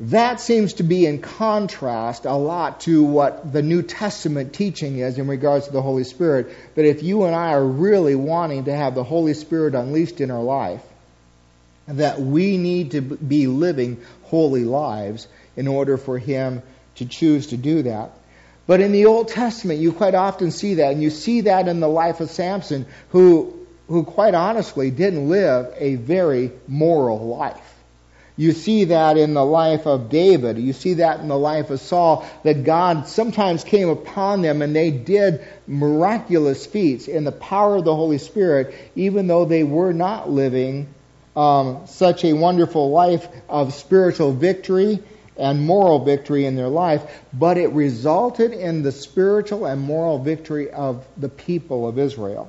That 0.00 0.40
seems 0.40 0.74
to 0.74 0.84
be 0.84 1.06
in 1.06 1.20
contrast 1.20 2.24
a 2.24 2.34
lot 2.34 2.80
to 2.82 3.02
what 3.02 3.52
the 3.52 3.62
New 3.62 3.82
Testament 3.82 4.52
teaching 4.52 4.98
is 4.98 5.18
in 5.18 5.26
regards 5.26 5.66
to 5.66 5.72
the 5.72 5.82
Holy 5.82 6.04
Spirit. 6.04 6.54
That 6.76 6.84
if 6.84 7.02
you 7.02 7.24
and 7.24 7.34
I 7.34 7.54
are 7.54 7.64
really 7.64 8.14
wanting 8.14 8.66
to 8.66 8.74
have 8.74 8.94
the 8.94 9.02
Holy 9.02 9.34
Spirit 9.34 9.74
unleashed 9.74 10.20
in 10.20 10.30
our 10.30 10.42
life, 10.42 10.82
that 11.88 12.20
we 12.20 12.58
need 12.58 12.92
to 12.92 13.00
be 13.00 13.48
living 13.48 14.00
holy 14.24 14.64
lives 14.64 15.26
in 15.56 15.66
order 15.66 15.96
for 15.96 16.18
him 16.18 16.62
to 16.96 17.06
choose 17.06 17.48
to 17.48 17.56
do 17.56 17.82
that. 17.82 18.12
But 18.68 18.80
in 18.80 18.92
the 18.92 19.06
Old 19.06 19.28
Testament, 19.28 19.80
you 19.80 19.92
quite 19.92 20.14
often 20.14 20.50
see 20.50 20.74
that, 20.74 20.92
and 20.92 21.02
you 21.02 21.10
see 21.10 21.40
that 21.42 21.66
in 21.66 21.80
the 21.80 21.88
life 21.88 22.20
of 22.20 22.30
Samson, 22.30 22.86
who, 23.08 23.66
who 23.88 24.04
quite 24.04 24.34
honestly 24.34 24.90
didn't 24.90 25.28
live 25.28 25.74
a 25.78 25.96
very 25.96 26.52
moral 26.68 27.26
life. 27.26 27.67
You 28.38 28.52
see 28.52 28.84
that 28.84 29.16
in 29.16 29.34
the 29.34 29.44
life 29.44 29.84
of 29.84 30.08
David. 30.10 30.58
You 30.58 30.72
see 30.72 30.94
that 30.94 31.18
in 31.18 31.26
the 31.26 31.36
life 31.36 31.70
of 31.70 31.80
Saul, 31.80 32.24
that 32.44 32.62
God 32.62 33.08
sometimes 33.08 33.64
came 33.64 33.88
upon 33.88 34.42
them 34.42 34.62
and 34.62 34.74
they 34.74 34.92
did 34.92 35.44
miraculous 35.66 36.64
feats 36.64 37.08
in 37.08 37.24
the 37.24 37.32
power 37.32 37.76
of 37.76 37.84
the 37.84 37.96
Holy 37.96 38.18
Spirit, 38.18 38.72
even 38.94 39.26
though 39.26 39.44
they 39.44 39.64
were 39.64 39.92
not 39.92 40.30
living 40.30 40.86
um, 41.34 41.88
such 41.88 42.24
a 42.24 42.32
wonderful 42.32 42.90
life 42.90 43.26
of 43.48 43.74
spiritual 43.74 44.32
victory 44.32 45.02
and 45.36 45.60
moral 45.60 46.04
victory 46.04 46.46
in 46.46 46.54
their 46.54 46.68
life, 46.68 47.22
but 47.32 47.58
it 47.58 47.72
resulted 47.72 48.52
in 48.52 48.84
the 48.84 48.92
spiritual 48.92 49.66
and 49.66 49.80
moral 49.80 50.20
victory 50.20 50.70
of 50.70 51.04
the 51.16 51.28
people 51.28 51.88
of 51.88 51.98
Israel. 51.98 52.48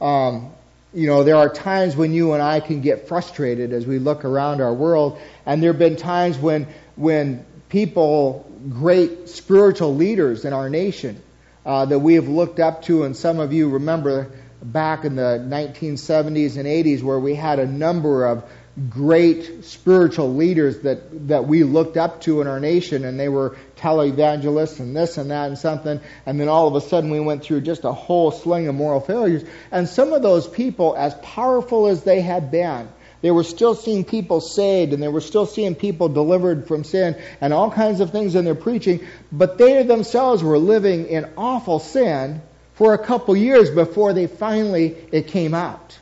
Um, 0.00 0.50
you 0.94 1.08
know, 1.08 1.24
there 1.24 1.36
are 1.36 1.48
times 1.48 1.96
when 1.96 2.12
you 2.12 2.32
and 2.34 2.42
I 2.42 2.60
can 2.60 2.80
get 2.80 3.08
frustrated 3.08 3.72
as 3.72 3.86
we 3.86 3.98
look 3.98 4.24
around 4.24 4.60
our 4.60 4.72
world, 4.72 5.18
and 5.44 5.62
there 5.62 5.72
have 5.72 5.78
been 5.78 5.96
times 5.96 6.38
when 6.38 6.68
when 6.96 7.44
people, 7.68 8.48
great 8.68 9.28
spiritual 9.28 9.94
leaders 9.96 10.44
in 10.44 10.52
our 10.52 10.70
nation, 10.70 11.20
uh, 11.66 11.84
that 11.86 11.98
we 11.98 12.14
have 12.14 12.28
looked 12.28 12.60
up 12.60 12.82
to, 12.82 13.02
and 13.02 13.16
some 13.16 13.40
of 13.40 13.52
you 13.52 13.70
remember 13.70 14.30
back 14.62 15.04
in 15.04 15.16
the 15.16 15.44
1970s 15.48 16.56
and 16.56 16.66
80s 16.66 17.02
where 17.02 17.18
we 17.18 17.34
had 17.34 17.58
a 17.58 17.66
number 17.66 18.26
of 18.26 18.44
great 18.90 19.64
spiritual 19.64 20.34
leaders 20.34 20.80
that, 20.80 21.28
that 21.28 21.46
we 21.46 21.62
looked 21.62 21.96
up 21.96 22.20
to 22.22 22.40
in 22.40 22.48
our 22.48 22.58
nation 22.58 23.04
and 23.04 23.18
they 23.20 23.28
were 23.28 23.56
televangelists 23.76 24.80
and 24.80 24.96
this 24.96 25.16
and 25.16 25.30
that 25.30 25.46
and 25.46 25.56
something 25.56 26.00
and 26.26 26.40
then 26.40 26.48
all 26.48 26.66
of 26.66 26.74
a 26.74 26.80
sudden 26.80 27.08
we 27.08 27.20
went 27.20 27.44
through 27.44 27.60
just 27.60 27.84
a 27.84 27.92
whole 27.92 28.32
sling 28.32 28.66
of 28.66 28.74
moral 28.74 29.00
failures. 29.00 29.44
And 29.70 29.88
some 29.88 30.12
of 30.12 30.22
those 30.22 30.48
people 30.48 30.96
as 30.96 31.14
powerful 31.22 31.86
as 31.86 32.02
they 32.02 32.20
had 32.20 32.50
been 32.50 32.88
they 33.22 33.30
were 33.30 33.44
still 33.44 33.76
seeing 33.76 34.04
people 34.04 34.40
saved 34.40 34.92
and 34.92 35.00
they 35.00 35.08
were 35.08 35.20
still 35.20 35.46
seeing 35.46 35.76
people 35.76 36.08
delivered 36.08 36.66
from 36.66 36.82
sin 36.82 37.16
and 37.40 37.54
all 37.54 37.70
kinds 37.70 38.00
of 38.00 38.10
things 38.10 38.34
in 38.34 38.44
their 38.44 38.56
preaching 38.56 39.06
but 39.30 39.56
they 39.56 39.84
themselves 39.84 40.42
were 40.42 40.58
living 40.58 41.06
in 41.06 41.30
awful 41.36 41.78
sin 41.78 42.42
for 42.74 42.92
a 42.92 42.98
couple 42.98 43.36
years 43.36 43.70
before 43.70 44.12
they 44.12 44.26
finally 44.26 44.96
it 45.12 45.28
came 45.28 45.54
out 45.54 45.98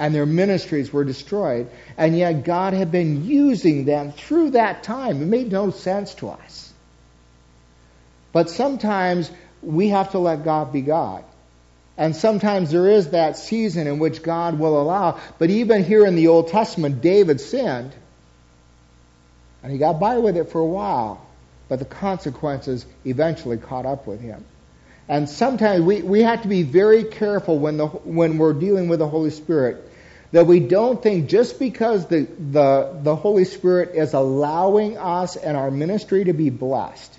and 0.00 0.14
their 0.14 0.24
ministries 0.24 0.90
were 0.90 1.04
destroyed 1.04 1.70
and 1.98 2.16
yet 2.16 2.42
god 2.42 2.72
had 2.72 2.90
been 2.90 3.26
using 3.26 3.84
them 3.84 4.12
through 4.12 4.50
that 4.50 4.82
time. 4.82 5.22
It 5.22 5.26
made 5.26 5.52
no 5.52 5.70
sense 5.70 6.14
to 6.14 6.30
us. 6.30 6.72
But 8.32 8.48
sometimes 8.48 9.30
we 9.62 9.90
have 9.90 10.12
to 10.12 10.18
let 10.18 10.42
god 10.42 10.72
be 10.72 10.80
god. 10.80 11.22
And 11.98 12.16
sometimes 12.16 12.70
there 12.70 12.88
is 12.88 13.10
that 13.10 13.36
season 13.36 13.86
in 13.86 13.98
which 13.98 14.22
god 14.22 14.58
will 14.58 14.80
allow. 14.80 15.20
But 15.38 15.50
even 15.50 15.84
here 15.84 16.06
in 16.06 16.16
the 16.16 16.28
old 16.28 16.48
testament 16.48 17.02
david 17.02 17.38
sinned 17.38 17.92
and 19.62 19.70
he 19.70 19.76
got 19.76 20.00
by 20.00 20.16
with 20.16 20.38
it 20.38 20.50
for 20.50 20.62
a 20.62 20.66
while 20.66 21.26
but 21.68 21.78
the 21.78 21.84
consequences 21.84 22.86
eventually 23.04 23.58
caught 23.58 23.84
up 23.84 24.06
with 24.06 24.20
him. 24.22 24.46
And 25.08 25.28
sometimes 25.28 25.84
we, 25.84 26.00
we 26.00 26.22
have 26.22 26.40
to 26.42 26.48
be 26.48 26.62
very 26.62 27.04
careful 27.04 27.58
when, 27.58 27.76
the, 27.76 27.86
when 27.86 28.38
we're 28.38 28.54
dealing 28.54 28.88
with 28.88 29.00
the 29.00 29.08
Holy 29.08 29.30
Spirit 29.30 29.89
that 30.32 30.46
we 30.46 30.60
don't 30.60 31.02
think 31.02 31.28
just 31.28 31.58
because 31.58 32.06
the, 32.06 32.28
the, 32.38 32.98
the 33.02 33.16
Holy 33.16 33.44
Spirit 33.44 33.94
is 33.94 34.14
allowing 34.14 34.96
us 34.96 35.36
and 35.36 35.56
our 35.56 35.70
ministry 35.70 36.24
to 36.24 36.32
be 36.32 36.50
blessed, 36.50 37.18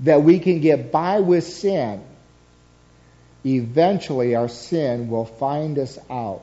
that 0.00 0.22
we 0.22 0.40
can 0.40 0.60
get 0.60 0.90
by 0.90 1.20
with 1.20 1.44
sin. 1.44 2.02
Eventually, 3.44 4.34
our 4.34 4.48
sin 4.48 5.08
will 5.08 5.24
find 5.24 5.78
us 5.78 5.98
out. 6.10 6.42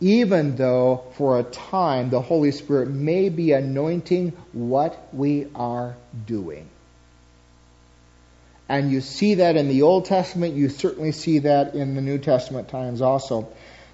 Even 0.00 0.54
though 0.54 1.02
for 1.14 1.40
a 1.40 1.42
time 1.42 2.08
the 2.08 2.20
Holy 2.20 2.52
Spirit 2.52 2.88
may 2.88 3.30
be 3.30 3.50
anointing 3.50 4.30
what 4.52 5.12
we 5.12 5.48
are 5.56 5.96
doing. 6.24 6.68
And 8.68 8.92
you 8.92 9.00
see 9.00 9.36
that 9.36 9.56
in 9.56 9.66
the 9.66 9.82
Old 9.82 10.04
Testament, 10.04 10.54
you 10.54 10.68
certainly 10.68 11.10
see 11.10 11.40
that 11.40 11.74
in 11.74 11.96
the 11.96 12.00
New 12.00 12.18
Testament 12.18 12.68
times 12.68 13.00
also. 13.00 13.48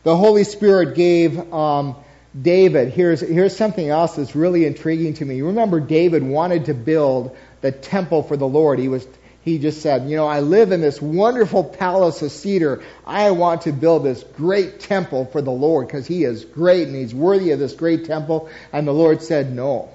The 0.04 0.16
Holy 0.16 0.44
Spirit 0.44 0.94
gave 0.94 1.52
um, 1.52 1.96
David, 2.40 2.92
here's, 2.92 3.20
here's 3.20 3.56
something 3.56 3.88
else 3.88 4.16
that's 4.16 4.34
really 4.34 4.64
intriguing 4.66 5.14
to 5.14 5.24
me. 5.24 5.36
You 5.36 5.46
remember 5.46 5.80
David 5.80 6.22
wanted 6.22 6.66
to 6.66 6.74
build 6.74 7.36
the 7.60 7.72
temple 7.72 8.22
for 8.22 8.36
the 8.36 8.46
Lord. 8.46 8.78
He 8.78 8.88
was 8.88 9.06
he 9.44 9.58
just 9.58 9.82
said, 9.82 10.08
you 10.08 10.16
know, 10.16 10.26
I 10.26 10.40
live 10.40 10.72
in 10.72 10.80
this 10.80 11.02
wonderful 11.02 11.64
palace 11.64 12.22
of 12.22 12.32
cedar. 12.32 12.82
I 13.06 13.32
want 13.32 13.62
to 13.62 13.72
build 13.72 14.02
this 14.02 14.22
great 14.22 14.80
temple 14.80 15.26
for 15.26 15.42
the 15.42 15.50
Lord 15.50 15.86
because 15.86 16.06
he 16.06 16.24
is 16.24 16.46
great 16.46 16.88
and 16.88 16.96
he's 16.96 17.14
worthy 17.14 17.50
of 17.50 17.58
this 17.58 17.74
great 17.74 18.06
temple. 18.06 18.48
And 18.72 18.88
the 18.88 18.92
Lord 18.92 19.20
said, 19.20 19.52
no. 19.52 19.90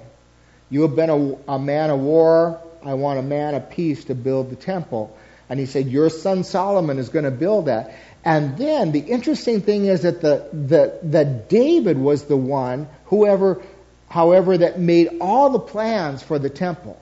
You 0.70 0.82
have 0.82 0.94
been 0.94 1.10
a, 1.10 1.54
a 1.54 1.58
man 1.58 1.90
of 1.90 1.98
war. 1.98 2.60
I 2.84 2.94
want 2.94 3.18
a 3.18 3.22
man 3.22 3.56
of 3.56 3.70
peace 3.70 4.04
to 4.04 4.14
build 4.14 4.50
the 4.50 4.56
temple. 4.56 5.16
And 5.48 5.58
he 5.58 5.66
said, 5.66 5.88
your 5.88 6.10
son 6.10 6.44
Solomon 6.44 6.98
is 6.98 7.08
going 7.08 7.24
to 7.24 7.32
build 7.32 7.66
that. 7.66 7.92
And 8.24 8.56
then 8.58 8.92
the 8.92 9.00
interesting 9.00 9.62
thing 9.62 9.86
is 9.86 10.02
that 10.02 10.20
the, 10.20 10.48
the, 10.52 10.98
that 11.04 11.48
David 11.48 11.98
was 11.98 12.24
the 12.24 12.36
one, 12.36 12.88
whoever, 13.06 13.62
however, 14.08 14.58
that 14.58 14.78
made 14.78 15.08
all 15.20 15.50
the 15.50 15.58
plans 15.58 16.22
for 16.22 16.38
the 16.38 16.50
temple. 16.50 17.00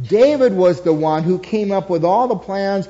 David 0.00 0.52
was 0.52 0.82
the 0.82 0.92
one 0.92 1.22
who 1.22 1.38
came 1.38 1.72
up 1.72 1.88
with 1.90 2.04
all 2.04 2.28
the 2.28 2.36
plans 2.36 2.88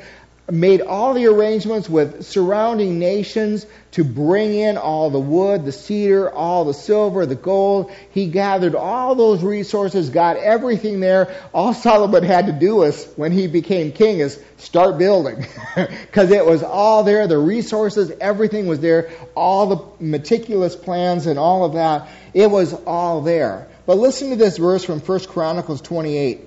made 0.50 0.82
all 0.82 1.14
the 1.14 1.26
arrangements 1.26 1.88
with 1.88 2.24
surrounding 2.26 2.98
nations 2.98 3.64
to 3.92 4.04
bring 4.04 4.54
in 4.54 4.76
all 4.76 5.08
the 5.08 5.18
wood, 5.18 5.64
the 5.64 5.72
cedar, 5.72 6.30
all 6.30 6.66
the 6.66 6.74
silver, 6.74 7.24
the 7.24 7.34
gold. 7.34 7.90
He 8.10 8.26
gathered 8.26 8.74
all 8.74 9.14
those 9.14 9.42
resources, 9.42 10.10
got 10.10 10.36
everything 10.36 11.00
there. 11.00 11.34
All 11.54 11.72
Solomon 11.84 12.24
had 12.24 12.46
to 12.46 12.52
do 12.52 12.76
was, 12.76 13.06
when 13.16 13.32
he 13.32 13.46
became 13.46 13.92
king, 13.92 14.18
is 14.18 14.40
start 14.58 14.98
building. 14.98 15.46
Because 16.14 16.30
it 16.30 16.46
was 16.46 16.62
all 16.62 17.02
there, 17.02 17.26
the 17.26 17.38
resources, 17.38 18.12
everything 18.20 18.68
was 18.68 18.78
there, 18.78 19.10
all 19.34 19.66
the 19.66 20.04
meticulous 20.04 20.76
plans 20.76 21.26
and 21.26 21.36
all 21.38 21.64
of 21.64 21.72
that. 21.72 22.08
It 22.32 22.48
was 22.48 22.72
all 22.86 23.22
there. 23.22 23.66
But 23.86 23.98
listen 23.98 24.30
to 24.30 24.36
this 24.36 24.56
verse 24.56 24.84
from 24.84 25.00
1 25.00 25.20
Chronicles 25.26 25.80
28. 25.80 26.40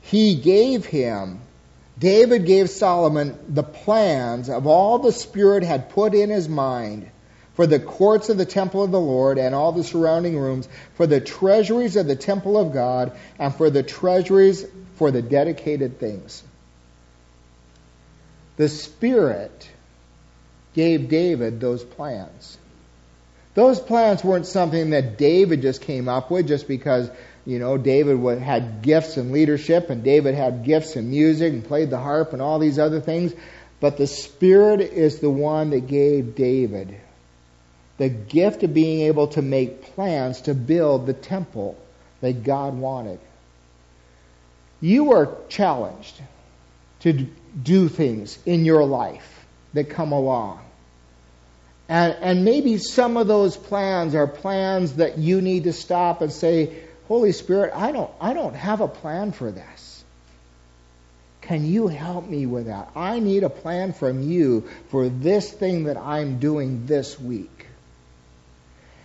He 0.00 0.36
gave 0.36 0.86
him 0.86 1.40
David 1.98 2.44
gave 2.44 2.68
Solomon 2.68 3.38
the 3.48 3.62
plans 3.62 4.50
of 4.50 4.66
all 4.66 4.98
the 4.98 5.12
Spirit 5.12 5.62
had 5.62 5.90
put 5.90 6.14
in 6.14 6.28
his 6.30 6.48
mind 6.48 7.10
for 7.54 7.66
the 7.66 7.80
courts 7.80 8.28
of 8.28 8.36
the 8.36 8.44
temple 8.44 8.82
of 8.82 8.90
the 8.90 9.00
Lord 9.00 9.38
and 9.38 9.54
all 9.54 9.72
the 9.72 9.82
surrounding 9.82 10.38
rooms, 10.38 10.68
for 10.94 11.06
the 11.06 11.22
treasuries 11.22 11.96
of 11.96 12.06
the 12.06 12.14
temple 12.14 12.58
of 12.58 12.74
God, 12.74 13.12
and 13.38 13.54
for 13.54 13.70
the 13.70 13.82
treasuries 13.82 14.66
for 14.96 15.10
the 15.10 15.22
dedicated 15.22 15.98
things. 15.98 16.42
The 18.58 18.68
Spirit 18.68 19.70
gave 20.74 21.08
David 21.08 21.58
those 21.58 21.82
plans. 21.82 22.58
Those 23.54 23.80
plans 23.80 24.22
weren't 24.22 24.46
something 24.46 24.90
that 24.90 25.16
David 25.16 25.62
just 25.62 25.80
came 25.80 26.10
up 26.10 26.30
with 26.30 26.46
just 26.46 26.68
because 26.68 27.10
you 27.46 27.60
know, 27.60 27.78
David 27.78 28.18
had 28.40 28.82
gifts 28.82 29.16
in 29.16 29.32
leadership, 29.32 29.88
and 29.88 30.02
David 30.02 30.34
had 30.34 30.64
gifts 30.64 30.96
in 30.96 31.08
music 31.08 31.52
and 31.52 31.64
played 31.64 31.90
the 31.90 31.98
harp 31.98 32.32
and 32.32 32.42
all 32.42 32.58
these 32.58 32.78
other 32.78 33.00
things. 33.00 33.32
But 33.78 33.96
the 33.96 34.08
Spirit 34.08 34.80
is 34.80 35.20
the 35.20 35.30
one 35.30 35.70
that 35.70 35.86
gave 35.86 36.34
David 36.34 36.96
the 37.98 38.08
gift 38.08 38.62
of 38.62 38.74
being 38.74 39.02
able 39.02 39.28
to 39.28 39.42
make 39.42 39.94
plans 39.94 40.42
to 40.42 40.54
build 40.54 41.06
the 41.06 41.14
temple 41.14 41.78
that 42.20 42.42
God 42.42 42.74
wanted. 42.74 43.20
You 44.80 45.12
are 45.12 45.34
challenged 45.48 46.20
to 47.00 47.26
do 47.62 47.88
things 47.88 48.38
in 48.44 48.64
your 48.64 48.84
life 48.84 49.46
that 49.72 49.88
come 49.88 50.12
along. 50.12 50.60
And, 51.88 52.16
and 52.20 52.44
maybe 52.44 52.78
some 52.78 53.16
of 53.16 53.28
those 53.28 53.56
plans 53.56 54.14
are 54.14 54.26
plans 54.26 54.94
that 54.94 55.18
you 55.18 55.40
need 55.40 55.64
to 55.64 55.72
stop 55.72 56.20
and 56.20 56.32
say, 56.32 56.82
Holy 57.08 57.32
Spirit, 57.32 57.72
I 57.74 57.92
don't, 57.92 58.10
I 58.20 58.32
don't 58.32 58.54
have 58.54 58.80
a 58.80 58.88
plan 58.88 59.32
for 59.32 59.50
this. 59.50 60.04
Can 61.40 61.64
you 61.64 61.86
help 61.86 62.28
me 62.28 62.46
with 62.46 62.66
that? 62.66 62.90
I 62.96 63.20
need 63.20 63.44
a 63.44 63.50
plan 63.50 63.92
from 63.92 64.22
you 64.22 64.68
for 64.88 65.08
this 65.08 65.50
thing 65.50 65.84
that 65.84 65.96
I'm 65.96 66.40
doing 66.40 66.86
this 66.86 67.20
week. 67.20 67.66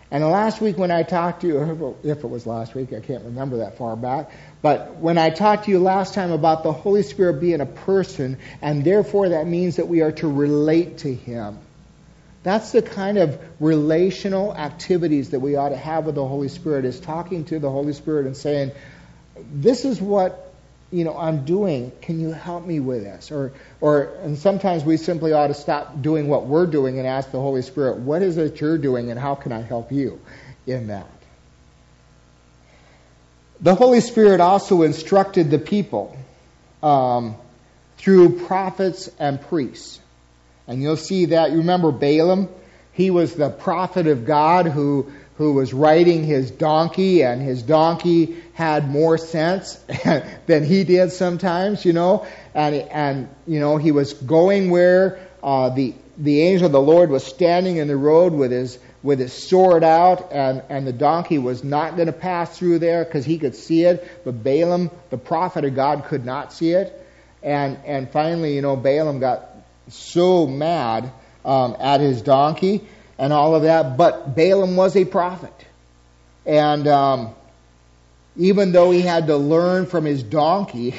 And 0.10 0.28
last 0.28 0.60
week 0.60 0.78
when 0.78 0.90
I 0.92 1.04
talked 1.04 1.42
to 1.42 1.48
you, 1.48 1.98
if 2.04 2.24
it 2.24 2.28
was 2.28 2.48
last 2.48 2.74
week, 2.74 2.94
I 2.94 3.00
can't 3.00 3.24
remember 3.24 3.58
that 3.58 3.78
far 3.78 3.96
back, 3.96 4.32
but 4.62 4.98
when 4.98 5.18
I 5.18 5.30
talked 5.30 5.66
to 5.66 5.72
you 5.72 5.80
last 5.80 6.16
time 6.16 6.32
about 6.32 6.64
the 6.64 6.74
Holy 6.74 7.04
Spirit 7.04 7.40
being 7.40 7.62
a 7.62 7.66
person, 7.66 8.40
and 8.62 8.84
therefore 8.84 9.30
that 9.30 9.46
means 9.46 9.76
that 9.76 9.88
we 9.88 10.02
are 10.02 10.12
to 10.14 10.28
relate 10.28 11.00
to 11.00 11.14
Him. 11.14 11.60
That's 12.44 12.72
the 12.72 12.82
kind 12.82 13.18
of 13.18 13.40
relational 13.60 14.56
activities 14.56 15.30
that 15.30 15.40
we 15.40 15.56
ought 15.56 15.70
to 15.70 15.78
have 15.78 16.06
with 16.06 16.16
the 16.16 16.28
Holy 16.28 16.48
Spirit 16.48 16.86
is 16.86 17.00
talking 17.00 17.46
to 17.46 17.60
the 17.60 17.70
Holy 17.70 17.94
Spirit 17.94 18.26
and 18.26 18.36
saying, 18.36 18.72
this 19.54 19.86
is 19.86 20.02
what 20.02 20.52
you 20.92 21.04
know 21.04 21.18
I'm 21.18 21.46
doing. 21.46 21.92
Can 22.02 22.20
you 22.20 22.32
help 22.32 22.66
me 22.66 22.80
with 22.80 23.04
this? 23.04 23.32
Or 23.32 23.54
or 23.80 24.14
and 24.24 24.38
sometimes 24.38 24.84
we 24.84 24.98
simply 24.98 25.34
ought 25.34 25.48
to 25.48 25.54
stop 25.54 26.02
doing 26.02 26.28
what 26.28 26.46
we're 26.46 26.66
doing 26.66 26.98
and 26.98 27.08
ask 27.08 27.32
the 27.32 27.40
Holy 27.40 27.62
Spirit, 27.62 28.00
what 28.00 28.22
is 28.22 28.38
it 28.38 28.60
you're 28.60 28.78
doing 28.78 29.12
and 29.12 29.20
how 29.20 29.36
can 29.36 29.52
I 29.52 29.62
help 29.62 29.92
you 29.92 30.20
in 30.68 30.88
that? 30.88 31.08
The 33.62 33.76
Holy 33.76 34.02
Spirit 34.02 34.42
also 34.42 34.82
instructed 34.82 35.52
the 35.52 35.60
people 35.60 36.18
um, 36.82 37.36
through 37.98 38.46
prophets 38.48 39.10
and 39.20 39.40
priests. 39.40 40.00
And 40.68 40.82
you'll 40.82 40.98
see 40.98 41.26
that. 41.26 41.52
You 41.52 41.58
remember 41.58 41.92
Balaam? 41.92 42.50
He 42.94 43.10
was 43.10 43.36
the 43.36 43.50
prophet 43.50 44.08
of 44.08 44.26
God 44.26 44.68
who, 44.68 45.12
who 45.38 45.54
was 45.54 45.74
riding 45.74 46.24
his 46.24 46.52
donkey, 46.52 47.24
and 47.24 47.42
his 47.42 47.64
donkey 47.64 48.38
had 48.54 48.90
more 48.90 49.18
sense 49.18 49.76
than 50.46 50.64
he 50.64 50.84
did 50.84 51.12
sometimes, 51.12 51.86
you 51.86 51.94
know. 51.94 52.26
And, 52.54 52.76
and 52.76 53.30
you 53.48 53.60
know, 53.60 53.78
he 53.78 53.92
was 53.92 54.14
going 54.14 54.70
where 54.70 55.20
uh, 55.42 55.70
the, 55.70 55.94
the 56.18 56.42
angel 56.42 56.68
of 56.68 56.72
the 56.72 56.82
Lord 56.82 57.10
was 57.10 57.26
standing 57.26 57.78
in 57.78 57.88
the 57.88 57.98
road 57.98 58.34
with 58.34 58.52
his, 58.52 58.78
with 59.02 59.20
his 59.20 59.34
sword 59.34 59.84
out, 59.84 60.32
and, 60.32 60.62
and 60.70 60.86
the 60.86 60.94
donkey 60.94 61.38
was 61.38 61.64
not 61.64 61.96
going 61.96 62.08
to 62.08 62.14
pass 62.14 62.58
through 62.58 62.80
there 62.80 63.04
because 63.04 63.26
he 63.26 63.38
could 63.38 63.56
see 63.56 63.86
it, 63.86 64.08
but 64.24 64.44
Balaam, 64.44 64.92
the 65.10 65.18
prophet 65.18 65.66
of 65.66 65.76
God, 65.76 66.06
could 66.06 66.26
not 66.26 66.54
see 66.54 66.72
it. 66.72 66.98
And, 67.42 67.80
and 67.86 68.12
finally, 68.12 68.54
you 68.54 68.62
know, 68.62 68.76
Balaam 68.76 69.20
got 69.20 69.51
so 69.94 70.48
mad 70.48 71.12
um, 71.46 71.76
at 71.80 72.02
his 72.02 72.22
donkey 72.22 72.88
and 73.18 73.32
all 73.32 73.56
of 73.56 73.64
that. 73.64 73.98
But 73.98 74.36
Balaam 74.36 74.76
was 74.76 74.96
a 74.96 75.06
prophet. 75.06 75.54
And 76.46 76.88
um, 76.88 77.36
even 78.36 78.72
though 78.72 78.92
he 78.92 79.02
had 79.02 79.28
to 79.28 79.38
learn 79.38 79.86
from 79.86 80.06
his 80.06 80.24
donkey 80.24 80.96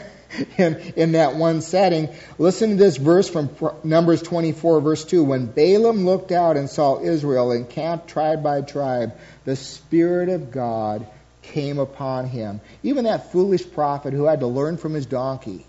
in, 0.58 0.76
in 0.96 1.12
that 1.12 1.36
one 1.36 1.60
setting, 1.60 2.08
listen 2.38 2.70
to 2.70 2.76
this 2.76 2.96
verse 2.96 3.28
from 3.28 3.50
Numbers 3.84 4.22
24, 4.22 4.80
verse 4.80 5.04
2. 5.04 5.24
When 5.24 5.46
Balaam 5.46 6.06
looked 6.06 6.32
out 6.32 6.56
and 6.56 6.70
saw 6.70 7.00
Israel 7.00 7.52
encamped 7.52 8.08
tribe 8.08 8.42
by 8.42 8.62
tribe, 8.62 9.18
the 9.44 9.56
Spirit 9.56 10.28
of 10.28 10.50
God 10.50 11.06
came 11.42 11.78
upon 11.78 12.26
him. 12.26 12.60
Even 12.82 13.04
that 13.04 13.32
foolish 13.32 13.70
prophet 13.70 14.12
who 14.12 14.24
had 14.24 14.40
to 14.40 14.46
learn 14.46 14.76
from 14.76 14.94
his 14.94 15.06
donkey 15.06 15.66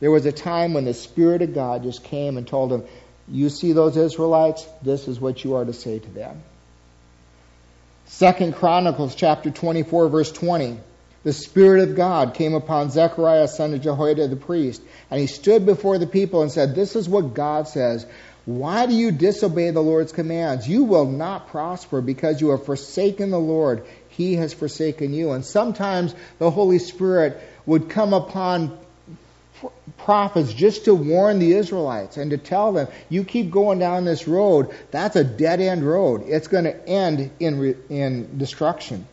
there 0.00 0.10
was 0.10 0.26
a 0.26 0.32
time 0.32 0.74
when 0.74 0.84
the 0.84 0.94
Spirit 0.94 1.42
of 1.42 1.54
God 1.54 1.82
just 1.82 2.04
came 2.04 2.36
and 2.36 2.46
told 2.46 2.72
him, 2.72 2.84
You 3.28 3.48
see 3.48 3.72
those 3.72 3.96
Israelites? 3.96 4.66
This 4.82 5.08
is 5.08 5.20
what 5.20 5.42
you 5.44 5.56
are 5.56 5.64
to 5.64 5.72
say 5.72 5.98
to 5.98 6.08
them. 6.10 6.42
Second 8.06 8.54
Chronicles 8.54 9.14
chapter 9.14 9.50
24, 9.50 10.08
verse 10.08 10.32
20. 10.32 10.78
The 11.24 11.32
Spirit 11.32 11.88
of 11.88 11.96
God 11.96 12.34
came 12.34 12.54
upon 12.54 12.90
Zechariah, 12.90 13.48
son 13.48 13.74
of 13.74 13.80
Jehoiada 13.80 14.28
the 14.28 14.36
priest, 14.36 14.80
and 15.10 15.20
he 15.20 15.26
stood 15.26 15.66
before 15.66 15.98
the 15.98 16.06
people 16.06 16.42
and 16.42 16.52
said, 16.52 16.74
This 16.74 16.94
is 16.94 17.08
what 17.08 17.34
God 17.34 17.66
says. 17.66 18.06
Why 18.44 18.86
do 18.86 18.94
you 18.94 19.10
disobey 19.10 19.72
the 19.72 19.82
Lord's 19.82 20.12
commands? 20.12 20.68
You 20.68 20.84
will 20.84 21.06
not 21.06 21.48
prosper 21.48 22.00
because 22.00 22.40
you 22.40 22.50
have 22.50 22.64
forsaken 22.64 23.30
the 23.30 23.40
Lord. 23.40 23.84
He 24.10 24.36
has 24.36 24.54
forsaken 24.54 25.12
you. 25.12 25.32
And 25.32 25.44
sometimes 25.44 26.14
the 26.38 26.52
Holy 26.52 26.78
Spirit 26.78 27.40
would 27.66 27.90
come 27.90 28.12
upon 28.12 28.78
prophets 29.98 30.52
just 30.52 30.84
to 30.84 30.94
warn 30.94 31.38
the 31.38 31.52
Israelites 31.52 32.16
and 32.16 32.30
to 32.30 32.38
tell 32.38 32.72
them, 32.72 32.88
you 33.08 33.24
keep 33.24 33.50
going 33.50 33.78
down 33.78 34.04
this 34.04 34.28
road, 34.28 34.74
that's 34.90 35.16
a 35.16 35.24
dead 35.24 35.60
end 35.60 35.86
road. 35.86 36.24
It's 36.26 36.48
going 36.48 36.64
to 36.64 36.88
end 36.88 37.30
in, 37.40 37.76
in 37.88 38.38
destruction. 38.38 39.06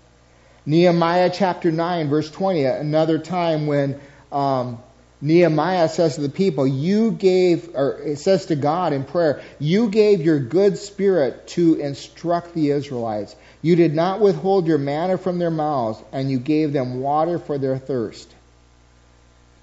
Nehemiah 0.66 1.30
chapter 1.34 1.72
9, 1.72 2.10
verse 2.10 2.32
20, 2.32 2.64
another 2.64 3.20
time 3.20 3.68
when 3.68 4.00
um, 4.32 4.82
Nehemiah 5.20 5.90
says 5.90 6.16
to 6.16 6.22
the 6.22 6.30
people, 6.30 6.68
You 6.68 7.12
gave, 7.12 7.76
or 7.76 8.00
it 8.00 8.20
says 8.20 8.48
to 8.48 8.56
God 8.56 8.94
in 8.94 9.04
prayer, 9.04 9.42
You 9.60 9.90
gave 9.90 10.22
your 10.22 10.40
good 10.40 10.78
spirit 10.78 11.48
to 11.50 11.76
instruct 11.76 12.54
the 12.54 12.72
Israelites. 12.72 13.36
You 13.62 13.76
did 13.76 13.94
not 13.94 14.20
withhold 14.20 14.68
your 14.68 14.78
manna 14.78 15.18
from 15.18 15.40
their 15.40 15.52
mouths, 15.52 16.02
and 16.12 16.30
you 16.30 16.40
gave 16.40 16.74
them 16.74 17.00
water 17.00 17.40
for 17.40 17.58
their 17.58 17.78
thirst. 17.78 18.34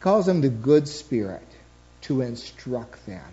Calls 0.00 0.26
them 0.26 0.40
the 0.40 0.48
good 0.48 0.88
spirit 0.88 1.46
to 2.02 2.22
instruct 2.22 3.04
them. 3.06 3.24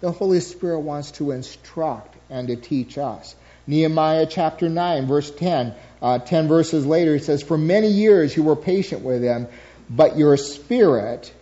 The 0.00 0.12
Holy 0.12 0.40
Spirit 0.40 0.80
wants 0.80 1.10
to 1.12 1.32
instruct 1.32 2.14
and 2.30 2.48
to 2.48 2.56
teach 2.56 2.96
us. 2.96 3.34
Nehemiah 3.66 4.26
chapter 4.26 4.68
9, 4.68 5.06
verse 5.06 5.30
10, 5.30 5.74
uh, 6.00 6.18
10 6.20 6.48
verses 6.48 6.86
later, 6.86 7.14
he 7.14 7.22
says, 7.22 7.42
For 7.42 7.58
many 7.58 7.88
years 7.88 8.36
you 8.36 8.44
were 8.44 8.54
patient 8.54 9.02
with 9.02 9.22
them, 9.22 9.48
but 9.90 10.16
your 10.16 10.36
spirit, 10.36 11.32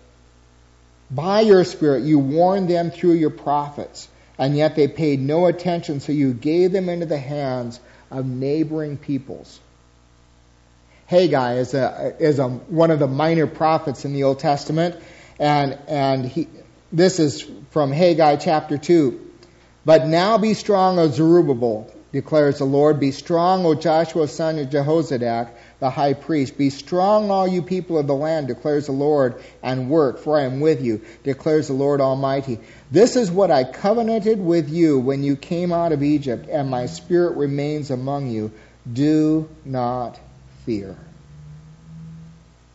by 1.11 1.41
your 1.41 1.65
spirit, 1.65 2.05
you 2.05 2.19
warned 2.19 2.71
them 2.71 2.91
through 2.91 3.15
your 3.15 3.31
prophets, 3.31 4.09
and 4.39 4.57
yet 4.57 4.77
they 4.77 4.89
paid 4.89 5.21
no 5.21 5.47
attention, 5.47 6.01
so 6.01 6.13
you 6.13 6.33
gave 6.33 6.73
them 6.73 6.89
into 6.89 7.07
the 7.07 7.19
hands 7.19 7.79
of 8.11 8.25
neighboring 8.25 8.97
peoples. 8.97 9.61
Haggai 11.07 11.55
is 11.55 11.75
a 11.75 12.15
is 12.19 12.39
a 12.39 12.49
one 12.49 12.91
of 12.91 12.99
the 12.99 13.07
minor 13.07 13.47
prophets 13.47 14.05
in 14.05 14.13
the 14.13 14.25
Old 14.25 14.39
Testament, 14.39 14.97
and 15.39 15.79
and 15.87 16.25
he 16.25 16.49
this 16.93 17.19
is 17.19 17.45
from 17.71 17.93
Haggai 17.93 18.37
chapter 18.37 18.79
two. 18.79 19.21
But 19.85 20.07
now 20.07 20.39
be 20.39 20.55
strong, 20.55 20.99
O 20.99 21.09
Zerubbabel, 21.09 21.93
declares 22.11 22.59
the 22.59 22.65
Lord. 22.65 23.01
Be 23.01 23.11
strong, 23.11 23.67
O 23.67 23.75
Joshua 23.75 24.29
son 24.29 24.59
of 24.59 24.71
Jehozadak, 24.71 25.51
the 25.79 25.91
high 25.91 26.15
priest. 26.15 26.57
Be 26.57 26.71
strong, 26.71 27.31
all 27.31 27.47
you 27.47 27.61
people 27.61 27.99
of 27.99 28.07
the 28.07 28.15
land, 28.15 28.47
declares 28.47 28.87
the 28.87 28.93
Lord, 28.93 29.43
and 29.63 29.91
work, 29.91 30.21
for 30.21 30.39
I 30.39 30.45
am 30.45 30.61
with 30.61 30.81
you, 30.81 31.03
declares 31.23 31.69
the 31.69 31.75
Lord 31.75 32.01
Almighty. 32.01 32.61
This 32.91 33.17
is 33.17 33.31
what 33.31 33.51
I 33.51 33.65
covenanted 33.65 34.41
with 34.41 34.71
you 34.71 35.01
when 35.01 35.23
you 35.23 35.37
came 35.37 35.71
out 35.71 35.93
of 35.93 36.03
Egypt, 36.03 36.49
and 36.49 36.71
my 36.71 36.87
spirit 36.87 37.37
remains 37.37 37.91
among 37.91 38.31
you. 38.31 38.53
Do 38.91 39.49
not 39.67 40.19
fear. 40.65 40.97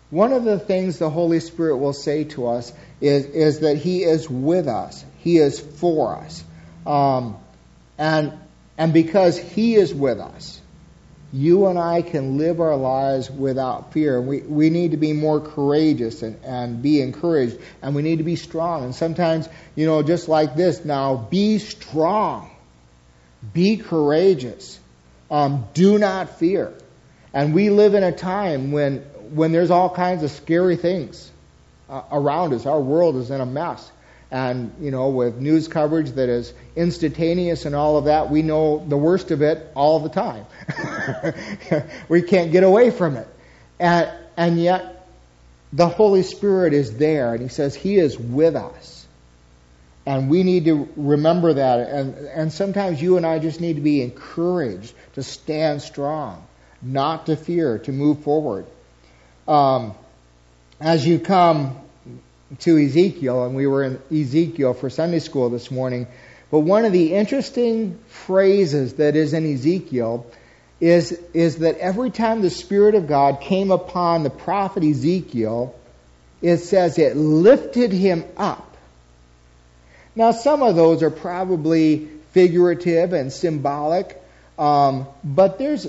One 0.10 0.34
of 0.34 0.43
the 0.43 0.58
things 0.58 0.97
the 0.97 1.10
Holy 1.10 1.39
Spirit 1.39 1.78
will 1.78 1.93
say 1.93 2.23
to 2.25 2.47
us 2.47 2.73
is, 2.99 3.25
is 3.25 3.60
that 3.60 3.78
He 3.78 4.04
is 4.04 4.30
with 4.30 4.67
us. 4.67 5.06
He 5.19 5.38
is 5.38 5.60
for 5.60 6.15
us. 6.15 6.43
Um, 6.86 7.38
and, 7.97 8.34
and 8.78 8.91
because 8.91 9.38
He 9.38 9.75
is 9.75 9.93
with 9.93 10.19
us, 10.19 10.60
you 11.32 11.67
and 11.67 11.78
I 11.78 12.02
can 12.02 12.39
live 12.39 12.60
our 12.60 12.75
lives 12.75 13.30
without 13.30 13.93
fear. 13.93 14.19
We, 14.19 14.41
we 14.41 14.71
need 14.71 14.91
to 14.91 14.97
be 14.97 15.13
more 15.13 15.39
courageous 15.39 16.23
and, 16.23 16.43
and 16.43 16.82
be 16.82 17.02
encouraged, 17.02 17.60
and 17.84 17.93
we 17.93 18.02
need 18.02 18.17
to 18.17 18.23
be 18.23 18.36
strong. 18.36 18.84
And 18.84 18.95
sometimes, 18.95 19.47
you 19.75 19.86
know, 19.86 20.02
just 20.02 20.28
like 20.28 20.56
this, 20.56 20.84
now 20.84 21.15
be 21.17 21.60
strong, 21.60 22.49
be 23.54 23.78
courageous, 23.78 24.80
um, 25.30 25.67
do 25.75 25.99
not 25.99 26.39
fear. 26.39 26.73
And 27.34 27.54
we 27.54 27.70
live 27.70 27.94
in 27.94 28.04
a 28.04 28.12
time 28.12 28.72
when, 28.72 29.00
when 29.34 29.52
there's 29.52 29.72
all 29.72 29.89
kinds 29.89 30.24
of 30.24 30.32
scary 30.32 30.76
things 30.76 31.32
uh, 31.89 32.04
around 32.12 32.54
us. 32.54 32.65
Our 32.65 32.80
world 32.80 33.15
is 33.18 33.30
in 33.30 33.42
a 33.42 33.46
mess. 33.46 33.92
And, 34.32 34.74
you 34.80 34.92
know, 34.92 35.10
with 35.10 35.38
news 35.38 35.68
coverage 35.68 36.12
that 36.12 36.30
is 36.30 36.54
instantaneous 36.76 37.65
and 37.65 37.76
all 37.76 37.98
of 37.98 38.06
that, 38.06 38.30
we 38.30 38.42
know 38.44 38.86
the 38.88 38.98
worst 38.98 39.32
of 39.32 39.42
it 39.42 39.72
all 39.76 40.00
the 40.00 40.10
time. 40.10 40.46
we 42.10 42.22
can't 42.22 42.52
get 42.52 42.63
away 42.63 42.92
from 42.92 43.15
it. 43.15 43.28
And, 43.80 44.12
and 44.38 44.62
yet, 44.62 45.08
the 45.74 45.88
Holy 45.88 46.24
Spirit 46.24 46.74
is 46.74 46.98
there, 46.98 47.34
and 47.34 47.42
He 47.42 47.48
says 47.48 47.76
He 47.76 47.98
is 47.98 48.18
with 48.20 48.56
us. 48.56 49.08
And 50.06 50.30
we 50.30 50.44
need 50.44 50.65
to 50.65 50.89
remember 50.96 51.54
that. 51.54 51.89
And, 51.89 52.15
and 52.15 52.54
sometimes 52.54 53.02
you 53.02 53.18
and 53.18 53.26
I 53.26 53.39
just 53.39 53.62
need 53.62 53.76
to 53.76 53.82
be 53.82 54.02
encouraged 54.02 54.94
to 55.13 55.24
stand 55.24 55.82
strong 55.82 56.48
not 56.82 57.26
to 57.28 57.36
fear, 57.36 57.80
to 57.80 57.92
move 57.92 58.24
forward. 58.24 58.65
Um, 59.48 59.94
as 60.80 61.06
you 61.06 61.20
come 61.20 61.78
to 62.60 62.78
Ezekiel, 62.78 63.46
and 63.46 63.56
we 63.56 63.68
were 63.68 63.84
in 63.84 64.02
Ezekiel 64.12 64.74
for 64.74 64.89
Sunday 64.89 65.20
school 65.20 65.50
this 65.50 65.70
morning, 65.70 66.08
but 66.52 66.60
one 66.60 66.86
of 66.86 66.92
the 66.92 67.13
interesting 67.13 68.00
phrases 68.08 68.96
that 68.96 69.15
is 69.15 69.34
in 69.34 69.54
Ezekiel 69.54 70.26
is, 70.80 71.12
is 71.34 71.58
that 71.58 71.78
every 71.78 72.10
time 72.10 72.42
the 72.42 72.50
Spirit 72.50 72.96
of 72.96 73.08
God 73.08 73.42
came 73.42 73.72
upon 73.72 74.24
the 74.24 74.30
prophet 74.30 74.84
Ezekiel, 74.84 75.76
it 76.42 76.58
says 76.58 76.98
it 76.98 77.15
lifted 77.15 77.92
him 77.92 78.24
up. 78.38 78.65
Now, 80.15 80.32
some 80.32 80.63
of 80.63 80.76
those 80.76 81.04
are 81.04 81.12
probably 81.12 82.08
figurative 82.32 83.13
and 83.13 83.32
symbolic, 83.32 84.22
um, 84.58 85.08
but 85.24 85.60
there's 85.60 85.88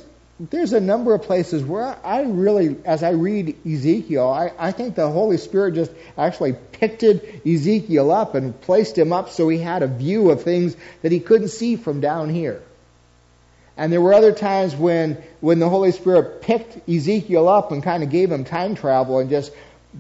there's 0.49 0.73
a 0.73 0.81
number 0.81 1.13
of 1.13 1.23
places 1.23 1.63
where 1.63 1.99
I 2.03 2.23
really, 2.23 2.77
as 2.87 3.03
I 3.03 3.11
read 3.11 3.57
Ezekiel, 3.67 4.27
I, 4.27 4.53
I 4.59 4.73
think 4.73 4.95
the 4.95 5.11
Holy 5.11 5.37
Spirit 5.37 5.75
just 5.75 5.93
actually 6.17 6.55
picked 6.73 7.03
Ezekiel 7.03 8.11
up 8.11 8.35
and 8.35 8.59
placed 8.63 8.97
him 8.97 9.13
up 9.13 9.29
so 9.29 9.51
he 9.51 9.59
had 9.59 9.83
a 9.83 9.87
view 9.87 10.31
of 10.31 10.43
things 10.43 10.77
that 11.03 11.13
he 11.13 11.21
couldn't 11.21 11.49
see 11.49 11.77
from 11.77 12.01
down 12.01 12.31
here. 12.31 12.63
And 13.77 13.93
there 13.93 14.01
were 14.01 14.15
other 14.15 14.33
times 14.33 14.75
when, 14.75 15.23
when 15.41 15.59
the 15.59 15.69
Holy 15.69 15.93
Spirit 15.93 16.41
picked 16.41 16.89
Ezekiel 16.89 17.47
up 17.47 17.71
and 17.71 17.83
kind 17.83 18.03
of 18.03 18.09
gave 18.09 18.33
him 18.33 18.45
time 18.45 18.75
travel 18.75 19.19
and 19.19 19.29
just 19.29 19.53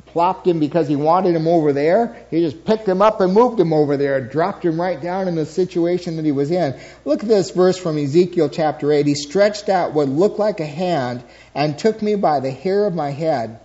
plopped 0.06 0.46
him 0.46 0.60
because 0.60 0.86
he 0.86 0.96
wanted 0.96 1.34
him 1.34 1.48
over 1.48 1.72
there. 1.72 2.24
He 2.30 2.40
just 2.40 2.64
picked 2.64 2.88
him 2.88 3.02
up 3.02 3.20
and 3.20 3.32
moved 3.32 3.58
him 3.58 3.72
over 3.72 3.96
there, 3.96 4.20
dropped 4.20 4.64
him 4.64 4.80
right 4.80 5.00
down 5.00 5.26
in 5.26 5.34
the 5.34 5.46
situation 5.46 6.16
that 6.16 6.24
he 6.24 6.32
was 6.32 6.50
in. 6.50 6.78
Look 7.04 7.22
at 7.22 7.28
this 7.28 7.50
verse 7.50 7.76
from 7.76 7.98
Ezekiel 7.98 8.48
chapter 8.48 8.92
8. 8.92 9.06
He 9.06 9.14
stretched 9.14 9.68
out 9.68 9.92
what 9.92 10.08
looked 10.08 10.38
like 10.38 10.60
a 10.60 10.66
hand 10.66 11.24
and 11.54 11.78
took 11.78 12.00
me 12.02 12.14
by 12.14 12.40
the 12.40 12.50
hair 12.50 12.86
of 12.86 12.94
my 12.94 13.10
head. 13.10 13.58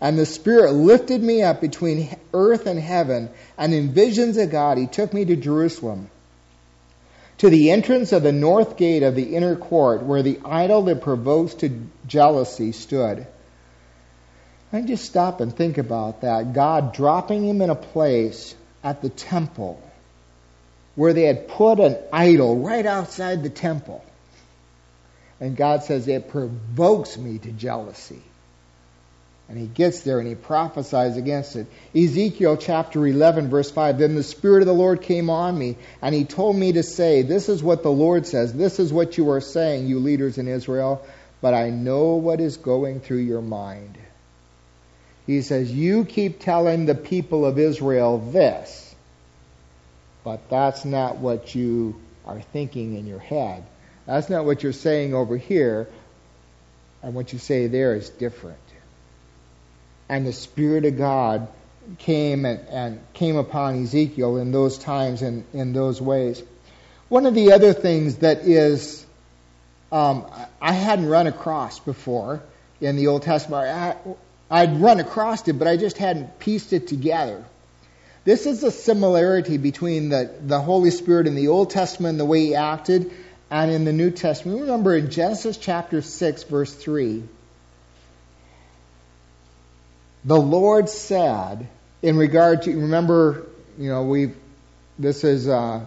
And 0.00 0.18
the 0.18 0.26
Spirit 0.26 0.72
lifted 0.72 1.22
me 1.22 1.42
up 1.42 1.60
between 1.60 2.16
earth 2.34 2.66
and 2.66 2.78
heaven, 2.78 3.30
and 3.56 3.72
in 3.72 3.92
visions 3.92 4.36
of 4.36 4.50
God, 4.50 4.76
He 4.76 4.88
took 4.88 5.14
me 5.14 5.24
to 5.24 5.36
Jerusalem, 5.36 6.10
to 7.38 7.48
the 7.48 7.70
entrance 7.70 8.12
of 8.12 8.24
the 8.24 8.32
north 8.32 8.76
gate 8.76 9.04
of 9.04 9.14
the 9.14 9.36
inner 9.36 9.54
court, 9.54 10.02
where 10.02 10.22
the 10.22 10.40
idol 10.44 10.82
that 10.82 11.02
provokes 11.02 11.54
to 11.54 11.86
jealousy 12.08 12.72
stood. 12.72 13.28
I 14.72 14.80
just 14.80 15.04
stop 15.04 15.40
and 15.40 15.54
think 15.54 15.76
about 15.76 16.22
that. 16.22 16.54
God 16.54 16.94
dropping 16.94 17.46
him 17.46 17.60
in 17.60 17.68
a 17.68 17.74
place 17.74 18.54
at 18.82 19.02
the 19.02 19.10
temple 19.10 19.80
where 20.94 21.12
they 21.12 21.24
had 21.24 21.48
put 21.48 21.78
an 21.78 21.98
idol 22.12 22.58
right 22.58 22.86
outside 22.86 23.42
the 23.42 23.50
temple. 23.50 24.04
And 25.40 25.56
God 25.56 25.82
says, 25.82 26.08
It 26.08 26.30
provokes 26.30 27.18
me 27.18 27.38
to 27.38 27.50
jealousy. 27.50 28.22
And 29.48 29.58
he 29.58 29.66
gets 29.66 30.00
there 30.00 30.18
and 30.18 30.26
he 30.26 30.34
prophesies 30.34 31.18
against 31.18 31.56
it. 31.56 31.66
Ezekiel 31.94 32.56
chapter 32.56 33.06
11, 33.06 33.50
verse 33.50 33.70
5 33.70 33.98
Then 33.98 34.14
the 34.14 34.22
Spirit 34.22 34.62
of 34.62 34.66
the 34.66 34.72
Lord 34.72 35.02
came 35.02 35.28
on 35.28 35.58
me, 35.58 35.76
and 36.00 36.14
he 36.14 36.24
told 36.24 36.56
me 36.56 36.72
to 36.72 36.82
say, 36.82 37.20
This 37.20 37.50
is 37.50 37.62
what 37.62 37.82
the 37.82 37.90
Lord 37.90 38.26
says. 38.26 38.54
This 38.54 38.78
is 38.78 38.92
what 38.92 39.18
you 39.18 39.30
are 39.30 39.40
saying, 39.42 39.86
you 39.86 39.98
leaders 39.98 40.38
in 40.38 40.48
Israel. 40.48 41.04
But 41.42 41.52
I 41.52 41.70
know 41.70 42.14
what 42.14 42.40
is 42.40 42.56
going 42.56 43.00
through 43.00 43.18
your 43.18 43.42
mind. 43.42 43.98
He 45.26 45.42
says, 45.42 45.72
You 45.72 46.04
keep 46.04 46.40
telling 46.40 46.86
the 46.86 46.94
people 46.94 47.46
of 47.46 47.58
Israel 47.58 48.18
this, 48.18 48.94
but 50.24 50.48
that's 50.50 50.84
not 50.84 51.18
what 51.18 51.54
you 51.54 52.00
are 52.26 52.40
thinking 52.40 52.96
in 52.96 53.06
your 53.06 53.18
head. 53.18 53.64
That's 54.06 54.28
not 54.28 54.44
what 54.44 54.62
you're 54.62 54.72
saying 54.72 55.14
over 55.14 55.36
here, 55.36 55.88
and 57.02 57.14
what 57.14 57.32
you 57.32 57.38
say 57.38 57.68
there 57.68 57.94
is 57.94 58.10
different. 58.10 58.58
And 60.08 60.26
the 60.26 60.32
Spirit 60.32 60.84
of 60.84 60.98
God 60.98 61.48
came 61.98 62.44
and, 62.44 62.60
and 62.68 63.00
came 63.12 63.36
upon 63.36 63.82
Ezekiel 63.82 64.36
in 64.36 64.52
those 64.52 64.78
times 64.78 65.22
and 65.22 65.44
in 65.52 65.72
those 65.72 66.00
ways. 66.00 66.42
One 67.08 67.26
of 67.26 67.34
the 67.34 67.52
other 67.52 67.72
things 67.72 68.16
that 68.18 68.38
is 68.40 69.04
um, 69.92 70.26
I 70.60 70.72
hadn't 70.72 71.06
run 71.06 71.26
across 71.26 71.78
before 71.78 72.42
in 72.80 72.96
the 72.96 73.08
Old 73.08 73.22
Testament. 73.22 73.98
I'd 74.52 74.82
run 74.82 75.00
across 75.00 75.48
it, 75.48 75.54
but 75.54 75.66
I 75.66 75.78
just 75.78 75.96
hadn't 75.96 76.38
pieced 76.38 76.74
it 76.74 76.86
together. 76.86 77.42
This 78.24 78.44
is 78.44 78.62
a 78.62 78.70
similarity 78.70 79.56
between 79.56 80.10
the, 80.10 80.30
the 80.40 80.60
Holy 80.60 80.90
Spirit 80.90 81.26
in 81.26 81.34
the 81.34 81.48
Old 81.48 81.70
Testament, 81.70 82.18
the 82.18 82.26
way 82.26 82.40
he 82.40 82.54
acted, 82.54 83.10
and 83.50 83.70
in 83.70 83.86
the 83.86 83.94
New 83.94 84.10
Testament. 84.10 84.60
Remember 84.60 84.94
in 84.94 85.10
Genesis 85.10 85.56
chapter 85.56 86.02
6, 86.02 86.42
verse 86.44 86.74
3, 86.74 87.22
the 90.26 90.38
Lord 90.38 90.90
said, 90.90 91.66
in 92.02 92.18
regard 92.18 92.62
to, 92.62 92.76
remember, 92.78 93.46
you 93.78 93.88
know, 93.88 94.04
we 94.04 94.32
this 94.98 95.24
is 95.24 95.48
uh, 95.48 95.80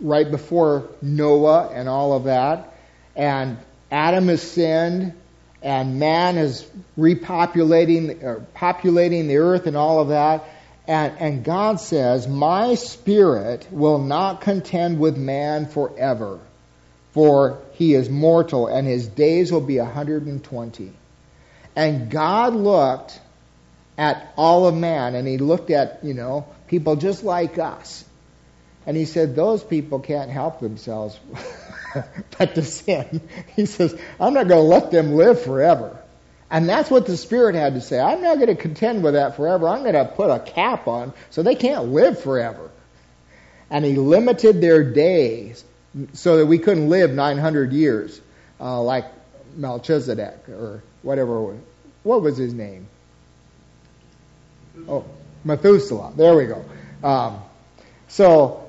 right 0.00 0.30
before 0.30 0.88
Noah 1.00 1.70
and 1.72 1.88
all 1.88 2.12
of 2.12 2.24
that, 2.24 2.74
and 3.16 3.56
Adam 3.90 4.28
has 4.28 4.42
sinned, 4.42 5.14
and 5.62 5.98
man 5.98 6.38
is 6.38 6.64
repopulating, 6.96 8.22
or 8.22 8.46
populating 8.54 9.28
the 9.28 9.38
earth 9.38 9.66
and 9.66 9.76
all 9.76 10.00
of 10.00 10.08
that. 10.08 10.44
And, 10.86 11.18
and 11.18 11.44
God 11.44 11.80
says, 11.80 12.26
My 12.26 12.74
spirit 12.74 13.66
will 13.70 13.98
not 13.98 14.40
contend 14.40 14.98
with 14.98 15.16
man 15.16 15.66
forever, 15.66 16.38
for 17.12 17.60
he 17.72 17.94
is 17.94 18.08
mortal, 18.08 18.68
and 18.68 18.86
his 18.86 19.06
days 19.06 19.52
will 19.52 19.60
be 19.60 19.78
120. 19.78 20.92
And 21.76 22.10
God 22.10 22.54
looked 22.54 23.20
at 23.98 24.32
all 24.36 24.66
of 24.66 24.74
man, 24.74 25.14
and 25.14 25.26
he 25.26 25.38
looked 25.38 25.70
at, 25.70 26.04
you 26.04 26.14
know, 26.14 26.46
people 26.68 26.96
just 26.96 27.24
like 27.24 27.58
us. 27.58 28.04
And 28.86 28.96
he 28.96 29.04
said, 29.04 29.36
Those 29.36 29.62
people 29.62 29.98
can't 29.98 30.30
help 30.30 30.60
themselves 30.60 31.18
but 32.38 32.54
to 32.54 32.62
sin. 32.62 33.20
He 33.56 33.66
says, 33.66 33.98
I'm 34.20 34.34
not 34.34 34.48
going 34.48 34.60
to 34.60 34.68
let 34.68 34.90
them 34.90 35.12
live 35.12 35.42
forever. 35.42 35.98
And 36.50 36.68
that's 36.68 36.90
what 36.90 37.06
the 37.06 37.16
Spirit 37.16 37.54
had 37.54 37.74
to 37.74 37.80
say. 37.80 38.00
I'm 38.00 38.22
not 38.22 38.36
going 38.36 38.48
to 38.48 38.54
contend 38.54 39.04
with 39.04 39.14
that 39.14 39.36
forever. 39.36 39.68
I'm 39.68 39.82
going 39.82 39.94
to 39.94 40.06
put 40.06 40.30
a 40.30 40.40
cap 40.40 40.88
on 40.88 41.12
so 41.30 41.42
they 41.42 41.54
can't 41.54 41.92
live 41.92 42.22
forever. 42.22 42.70
And 43.70 43.84
he 43.84 43.96
limited 43.96 44.60
their 44.60 44.82
days 44.82 45.62
so 46.14 46.38
that 46.38 46.46
we 46.46 46.58
couldn't 46.58 46.88
live 46.88 47.10
900 47.10 47.72
years 47.72 48.20
uh, 48.60 48.80
like 48.80 49.04
Melchizedek 49.56 50.48
or 50.48 50.82
whatever. 51.02 51.56
What 52.02 52.22
was 52.22 52.38
his 52.38 52.54
name? 52.54 52.88
Oh, 54.88 55.04
Methuselah. 55.44 56.12
There 56.16 56.34
we 56.34 56.46
go. 56.46 56.64
Um, 57.02 57.42
so 58.08 58.67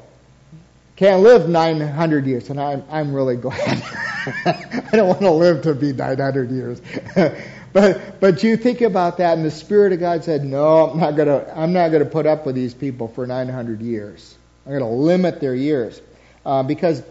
can't 0.99 1.23
live 1.23 1.47
900 1.47 2.25
years, 2.27 2.49
and 2.49 2.59
I'm, 2.59 2.83
I'm 2.91 3.13
really 3.13 3.37
glad. 3.37 3.55
I 4.45 4.89
don't 4.91 5.07
want 5.07 5.21
to 5.21 5.31
live 5.31 5.61
to 5.61 5.73
be 5.73 5.93
900 5.93 6.51
years. 6.51 6.81
but 7.71 8.19
but 8.19 8.43
you 8.43 8.57
think 8.57 8.81
about 8.81 9.19
that, 9.19 9.37
and 9.37 9.45
the 9.45 9.51
Spirit 9.51 9.93
of 9.93 10.01
God 10.01 10.25
said, 10.25 10.43
"No, 10.43 10.89
I'm 10.89 10.99
not 10.99 11.15
gonna 11.15 11.49
I'm 11.55 11.71
not 11.71 11.93
gonna 11.93 12.03
put 12.03 12.25
up 12.25 12.45
with 12.45 12.55
these 12.55 12.73
people 12.73 13.07
for 13.07 13.25
900 13.25 13.81
years. 13.81 14.37
I'm 14.65 14.73
gonna 14.73 14.91
limit 14.91 15.39
their 15.39 15.55
years 15.55 16.01
uh, 16.45 16.63
because 16.63 17.01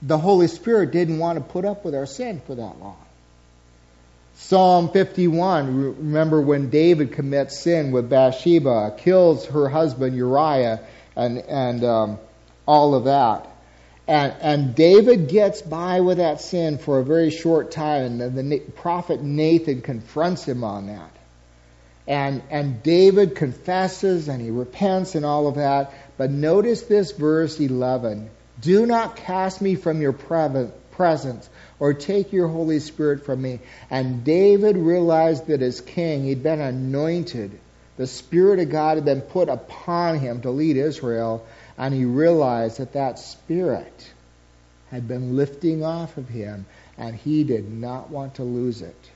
the 0.00 0.16
Holy 0.16 0.48
Spirit 0.48 0.92
didn't 0.92 1.18
want 1.18 1.36
to 1.36 1.44
put 1.44 1.66
up 1.66 1.84
with 1.84 1.94
our 1.94 2.06
sin 2.06 2.40
for 2.46 2.54
that 2.54 2.80
long." 2.80 2.96
Psalm 4.36 4.90
51, 4.90 5.96
remember 5.98 6.40
when 6.40 6.70
David 6.70 7.12
commits 7.12 7.60
sin 7.60 7.92
with 7.92 8.08
Bathsheba, 8.08 8.94
kills 8.96 9.44
her 9.46 9.68
husband 9.68 10.16
Uriah, 10.16 10.80
and, 11.16 11.38
and 11.38 11.84
um, 11.84 12.18
all 12.66 12.94
of 12.94 13.04
that. 13.04 13.48
And, 14.08 14.34
and 14.40 14.74
David 14.74 15.28
gets 15.28 15.62
by 15.62 16.00
with 16.00 16.18
that 16.18 16.40
sin 16.40 16.78
for 16.78 16.98
a 16.98 17.04
very 17.04 17.30
short 17.30 17.72
time, 17.72 18.20
and 18.20 18.36
then 18.36 18.48
the 18.48 18.60
prophet 18.60 19.22
Nathan 19.22 19.82
confronts 19.82 20.44
him 20.44 20.62
on 20.62 20.86
that. 20.86 21.10
And, 22.06 22.42
and 22.50 22.82
David 22.84 23.34
confesses 23.34 24.28
and 24.28 24.40
he 24.40 24.50
repents 24.50 25.16
and 25.16 25.26
all 25.26 25.48
of 25.48 25.56
that. 25.56 25.92
But 26.16 26.30
notice 26.30 26.82
this 26.82 27.10
verse 27.10 27.58
11. 27.58 28.30
Do 28.60 28.86
not 28.86 29.16
cast 29.16 29.60
me 29.60 29.74
from 29.74 30.00
your 30.00 30.12
presence 30.12 31.50
or 31.80 31.94
take 31.94 32.32
your 32.32 32.48
Holy 32.48 32.78
Spirit 32.78 33.26
from 33.26 33.42
me. 33.42 33.58
And 33.90 34.24
David 34.24 34.76
realized 34.76 35.48
that 35.48 35.62
as 35.62 35.80
king, 35.80 36.24
he'd 36.24 36.44
been 36.44 36.60
anointed. 36.60 37.58
The 37.96 38.06
Spirit 38.06 38.60
of 38.60 38.70
God 38.70 38.98
had 38.98 39.04
been 39.04 39.22
put 39.22 39.48
upon 39.48 40.18
him 40.18 40.42
to 40.42 40.50
lead 40.50 40.76
Israel 40.76 41.44
and 41.78 41.92
he 41.92 42.04
realized 42.04 42.78
that 42.78 42.92
that 42.94 43.18
spirit 43.18 44.10
had 44.90 45.08
been 45.08 45.36
lifting 45.36 45.84
off 45.84 46.16
of 46.16 46.28
him, 46.28 46.66
and 46.96 47.14
he 47.14 47.44
did 47.44 47.70
not 47.70 48.10
want 48.10 48.36
to 48.36 48.42
lose 48.42 48.82
it. 48.82 49.10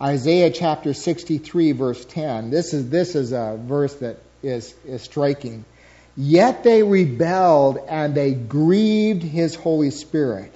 Isaiah 0.00 0.50
chapter 0.50 0.94
63, 0.94 1.72
verse 1.72 2.04
10. 2.04 2.50
This 2.50 2.72
is, 2.72 2.88
this 2.88 3.14
is 3.14 3.32
a 3.32 3.58
verse 3.60 3.94
that 3.96 4.18
is, 4.42 4.74
is 4.86 5.02
striking. 5.02 5.64
Yet 6.16 6.64
they 6.64 6.82
rebelled 6.82 7.78
and 7.88 8.14
they 8.14 8.32
grieved 8.32 9.22
his 9.22 9.54
Holy 9.54 9.90
Spirit. 9.90 10.54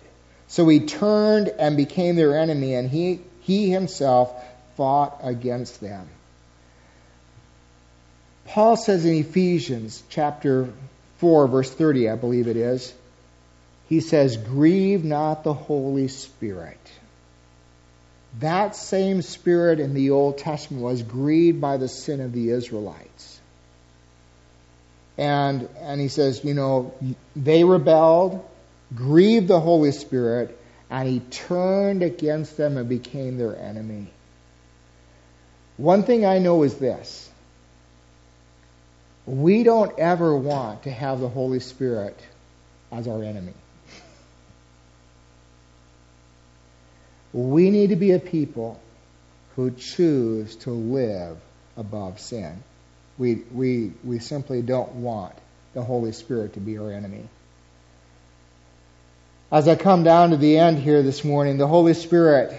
So 0.49 0.69
he 0.69 0.81
turned 0.81 1.49
and 1.49 1.77
became 1.77 2.17
their 2.17 2.39
enemy, 2.39 2.75
and 2.75 2.91
he, 2.91 3.21
he 3.41 3.71
himself 3.71 4.33
fought 4.77 5.19
against 5.23 5.81
them. 5.81 6.09
Paul 8.53 8.77
says 8.77 9.07
in 9.07 9.15
Ephesians 9.15 10.03
chapter 10.11 10.69
4, 11.17 11.49
verse 11.49 11.71
30, 11.71 12.11
I 12.11 12.17
believe 12.17 12.49
it 12.49 12.59
is, 12.59 12.93
he 13.89 14.01
says, 14.01 14.37
Grieve 14.37 15.07
not 15.07 15.43
the 15.43 15.55
Holy 15.55 16.09
Spirit. 16.09 16.79
That 18.41 18.77
same 18.77 19.23
spirit 19.23 19.81
in 19.81 19.95
the 19.95 20.11
Old 20.11 20.37
Testament 20.37 20.83
was 20.83 21.03
grieved 21.03 21.63
by 21.63 21.79
the 21.79 21.89
sin 21.89 22.21
of 22.21 22.35
the 22.35 22.51
Israelites. 22.51 23.41
And, 25.17 25.67
and 25.81 25.99
he 25.99 26.09
says, 26.09 26.45
you 26.45 26.53
know, 26.53 26.93
they 27.35 27.65
rebelled, 27.65 28.47
grieved 28.95 29.49
the 29.49 29.61
Holy 29.61 29.93
Spirit, 29.93 30.61
and 30.91 31.09
he 31.09 31.21
turned 31.21 32.03
against 32.03 32.59
them 32.59 32.77
and 32.77 32.87
became 32.87 33.39
their 33.39 33.57
enemy. 33.57 34.09
One 35.79 36.03
thing 36.03 36.27
I 36.27 36.39
know 36.39 36.65
is 36.65 36.75
this 36.75 37.31
we 39.27 39.63
don't 39.63 39.99
ever 39.99 40.37
want 40.37 40.85
to 40.85 40.91
have 40.91 41.21
the 41.21 41.29
Holy 41.29 41.61
Spirit 41.61 42.19
as 42.91 43.07
our 43.07 43.23
enemy. 43.23 43.55
We 47.33 47.71
need 47.71 47.91
to 47.91 47.97
be 47.97 48.13
a 48.13 48.19
people 48.19 48.81
who 49.57 49.71
choose 49.71 50.57
to 50.57 50.71
live 50.71 51.39
above 51.77 52.21
sin. 52.21 52.63
We, 53.19 53.43
we, 53.53 53.93
we 54.05 54.19
simply 54.19 54.63
don't 54.63 54.93
want 54.97 55.35
the 55.75 55.83
Holy 55.83 56.13
Spirit 56.13 56.55
to 56.55 56.61
be 56.61 56.79
our 56.79 56.93
enemy. 56.93 57.29
As 59.51 59.69
I 59.69 59.77
come 59.77 60.03
down 60.03 60.31
to 60.31 60.37
the 60.37 60.59
end 60.59 60.79
here 60.79 61.03
this 61.03 61.25
morning, 61.25 61.59
the 61.59 61.67
Holy 61.67 61.95
Spirit 61.95 62.55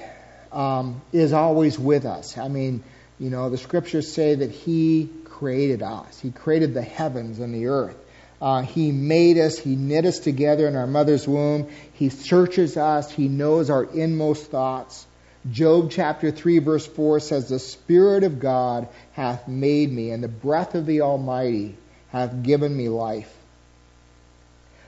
um, 0.51 1.01
is 1.11 1.33
always 1.33 1.77
with 1.77 2.05
us. 2.05 2.37
I 2.37 2.47
mean, 2.47 2.83
you 3.19 3.29
know, 3.29 3.49
the 3.49 3.57
scriptures 3.57 4.11
say 4.11 4.35
that 4.35 4.51
He 4.51 5.09
created 5.33 5.81
us. 5.81 6.19
He 6.19 6.31
created 6.31 6.73
the 6.73 6.81
heavens 6.81 7.39
and 7.39 7.53
the 7.53 7.67
earth. 7.67 7.97
Uh, 8.41 8.61
he 8.61 8.91
made 8.91 9.37
us. 9.37 9.57
He 9.57 9.75
knit 9.75 10.05
us 10.05 10.19
together 10.19 10.67
in 10.67 10.75
our 10.75 10.87
mother's 10.87 11.27
womb. 11.27 11.69
He 11.93 12.09
searches 12.09 12.77
us. 12.77 13.11
He 13.11 13.27
knows 13.27 13.69
our 13.69 13.83
inmost 13.83 14.51
thoughts. 14.51 15.05
Job 15.49 15.91
chapter 15.91 16.31
3 16.31 16.59
verse 16.59 16.85
4 16.85 17.19
says, 17.19 17.49
The 17.49 17.59
Spirit 17.59 18.23
of 18.23 18.39
God 18.39 18.87
hath 19.13 19.47
made 19.47 19.91
me, 19.91 20.11
and 20.11 20.23
the 20.23 20.29
breath 20.29 20.75
of 20.75 20.85
the 20.85 21.01
Almighty 21.01 21.75
hath 22.09 22.43
given 22.43 22.75
me 22.75 22.87
life. 22.89 23.33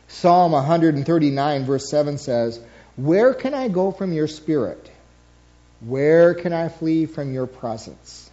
Psalm 0.07 0.51
139 0.51 1.65
verse 1.65 1.89
7 1.89 2.17
says, 2.17 2.59
Where 2.95 3.33
can 3.33 3.53
I 3.53 3.67
go 3.67 3.91
from 3.91 4.13
your 4.13 4.27
Spirit? 4.27 4.91
Where 5.81 6.33
can 6.33 6.53
I 6.53 6.69
flee 6.69 7.05
from 7.05 7.33
your 7.33 7.47
presence? 7.47 8.29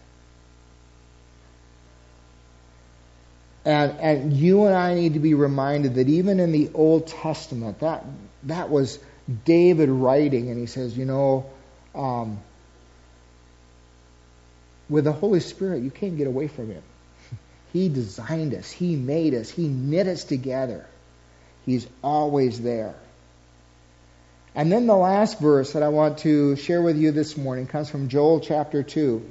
And, 3.65 3.93
and 4.01 4.33
you 4.33 4.65
and 4.65 4.75
I 4.75 4.95
need 4.95 5.15
to 5.15 5.21
be 5.21 5.35
reminded 5.35 5.95
that 5.95 6.09
even 6.09 6.41
in 6.41 6.53
the 6.53 6.71
Old 6.75 7.07
Testament, 7.07 7.81
that, 7.81 8.05
that 8.45 8.71
was 8.71 8.99
David 9.45 9.89
writing, 9.89 10.51
and 10.51 10.59
he 10.59 10.67
says, 10.67 10.97
you 10.99 11.05
know, 11.05 11.47
um, 11.95 12.41
with 14.89 15.05
the 15.05 15.13
Holy 15.13 15.41
Spirit, 15.41 15.83
you 15.83 15.91
can't 15.91 16.17
get 16.17 16.27
away 16.27 16.49
from 16.49 16.71
Him. 16.71 16.83
He 17.73 17.89
designed 17.89 18.53
us, 18.53 18.71
He 18.71 18.97
made 18.97 19.33
us, 19.33 19.49
He 19.49 19.67
knit 19.67 20.07
us 20.07 20.25
together. 20.25 20.87
He's 21.65 21.87
always 22.03 22.61
there. 22.61 22.95
And 24.55 24.71
then 24.71 24.87
the 24.87 24.97
last 24.97 25.41
verse 25.41 25.73
that 25.73 25.83
I 25.83 25.89
want 25.89 26.19
to 26.19 26.57
share 26.57 26.83
with 26.83 26.99
you 26.99 27.13
this 27.13 27.37
morning 27.39 27.67
comes 27.67 27.89
from 27.89 28.09
Joel 28.09 28.41
chapter 28.41 28.83
2, 28.83 29.27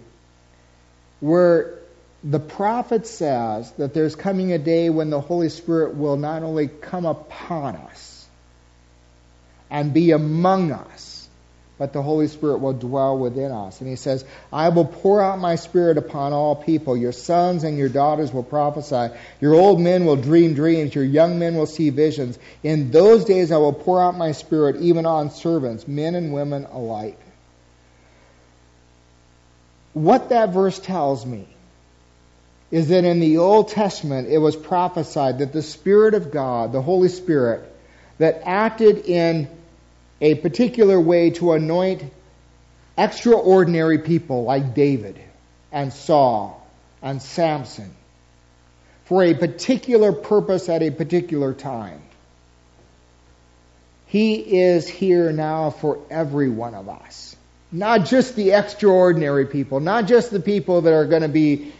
where 1.19 1.80
the 2.23 2.39
prophet 2.39 3.07
says 3.07 3.71
that 3.73 3.93
there's 3.93 4.15
coming 4.15 4.51
a 4.51 4.59
day 4.59 4.89
when 4.89 5.09
the 5.09 5.21
Holy 5.21 5.49
Spirit 5.49 5.95
will 5.95 6.17
not 6.17 6.43
only 6.43 6.67
come 6.67 7.05
upon 7.05 7.75
us 7.75 8.27
and 9.71 9.93
be 9.93 10.11
among 10.11 10.71
us, 10.71 11.27
but 11.79 11.93
the 11.93 12.01
Holy 12.03 12.27
Spirit 12.27 12.59
will 12.59 12.73
dwell 12.73 13.17
within 13.17 13.51
us. 13.51 13.81
And 13.81 13.89
he 13.89 13.95
says, 13.95 14.23
I 14.53 14.69
will 14.69 14.85
pour 14.85 15.19
out 15.19 15.39
my 15.39 15.55
Spirit 15.55 15.97
upon 15.97 16.31
all 16.31 16.55
people. 16.55 16.95
Your 16.95 17.11
sons 17.11 17.63
and 17.63 17.75
your 17.75 17.89
daughters 17.89 18.31
will 18.31 18.43
prophesy. 18.43 19.09
Your 19.39 19.55
old 19.55 19.81
men 19.81 20.05
will 20.05 20.15
dream 20.15 20.53
dreams. 20.53 20.93
Your 20.93 21.03
young 21.03 21.39
men 21.39 21.55
will 21.55 21.65
see 21.65 21.89
visions. 21.89 22.37
In 22.61 22.91
those 22.91 23.25
days 23.25 23.51
I 23.51 23.57
will 23.57 23.73
pour 23.73 23.99
out 23.99 24.15
my 24.15 24.33
Spirit 24.33 24.75
even 24.81 25.07
on 25.07 25.31
servants, 25.31 25.87
men 25.87 26.13
and 26.13 26.31
women 26.31 26.65
alike. 26.65 27.17
What 29.93 30.29
that 30.29 30.49
verse 30.53 30.77
tells 30.77 31.25
me 31.25 31.50
is 32.71 32.87
that 32.87 33.03
in 33.03 33.19
the 33.19 33.37
Old 33.37 33.67
Testament 33.67 34.29
it 34.29 34.37
was 34.37 34.55
prophesied 34.55 35.39
that 35.39 35.53
the 35.53 35.61
Spirit 35.61 36.13
of 36.13 36.31
God, 36.31 36.71
the 36.71 36.81
Holy 36.81 37.09
Spirit, 37.09 37.63
that 38.17 38.41
acted 38.45 39.05
in 39.05 39.49
a 40.21 40.35
particular 40.35 40.99
way 40.99 41.31
to 41.31 41.53
anoint 41.53 42.03
extraordinary 42.97 43.99
people 43.99 44.43
like 44.43 44.73
David 44.73 45.19
and 45.71 45.91
Saul 45.91 46.65
and 47.01 47.21
Samson 47.21 47.93
for 49.05 49.23
a 49.23 49.33
particular 49.33 50.13
purpose 50.13 50.69
at 50.69 50.81
a 50.81 50.91
particular 50.91 51.53
time. 51.53 52.01
He 54.05 54.35
is 54.61 54.87
here 54.87 55.31
now 55.31 55.69
for 55.69 55.99
every 56.09 56.49
one 56.49 56.75
of 56.75 56.87
us. 56.89 57.35
Not 57.71 58.05
just 58.05 58.35
the 58.35 58.51
extraordinary 58.51 59.45
people, 59.45 59.79
not 59.79 60.05
just 60.05 60.31
the 60.31 60.41
people 60.41 60.81
that 60.81 60.93
are 60.93 61.05
going 61.05 61.21
to 61.21 61.29
be 61.29 61.73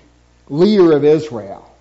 leader 0.51 0.91
of 0.91 1.03
Israel 1.03 1.71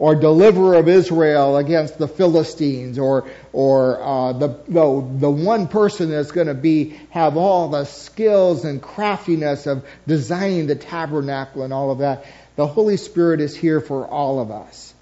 or 0.00 0.14
deliverer 0.14 0.76
of 0.76 0.88
Israel 0.88 1.58
against 1.58 1.98
the 1.98 2.08
Philistines, 2.08 2.98
or 2.98 3.28
or 3.52 4.02
uh, 4.02 4.32
the, 4.32 4.48
the 4.66 5.08
the 5.18 5.30
one 5.30 5.68
person 5.68 6.10
that's 6.10 6.32
going 6.32 6.46
to 6.46 6.54
be 6.54 6.98
have 7.10 7.36
all 7.36 7.68
the 7.68 7.84
skills 7.84 8.64
and 8.64 8.82
craftiness 8.82 9.66
of 9.66 9.86
designing 10.06 10.66
the 10.66 10.74
tabernacle 10.74 11.62
and 11.62 11.72
all 11.72 11.90
of 11.90 11.98
that. 11.98 12.24
The 12.56 12.66
Holy 12.66 12.96
Spirit 12.96 13.42
is 13.42 13.54
here 13.54 13.80
for 13.80 14.06
all 14.06 14.40
of 14.40 14.50
us, 14.50 14.94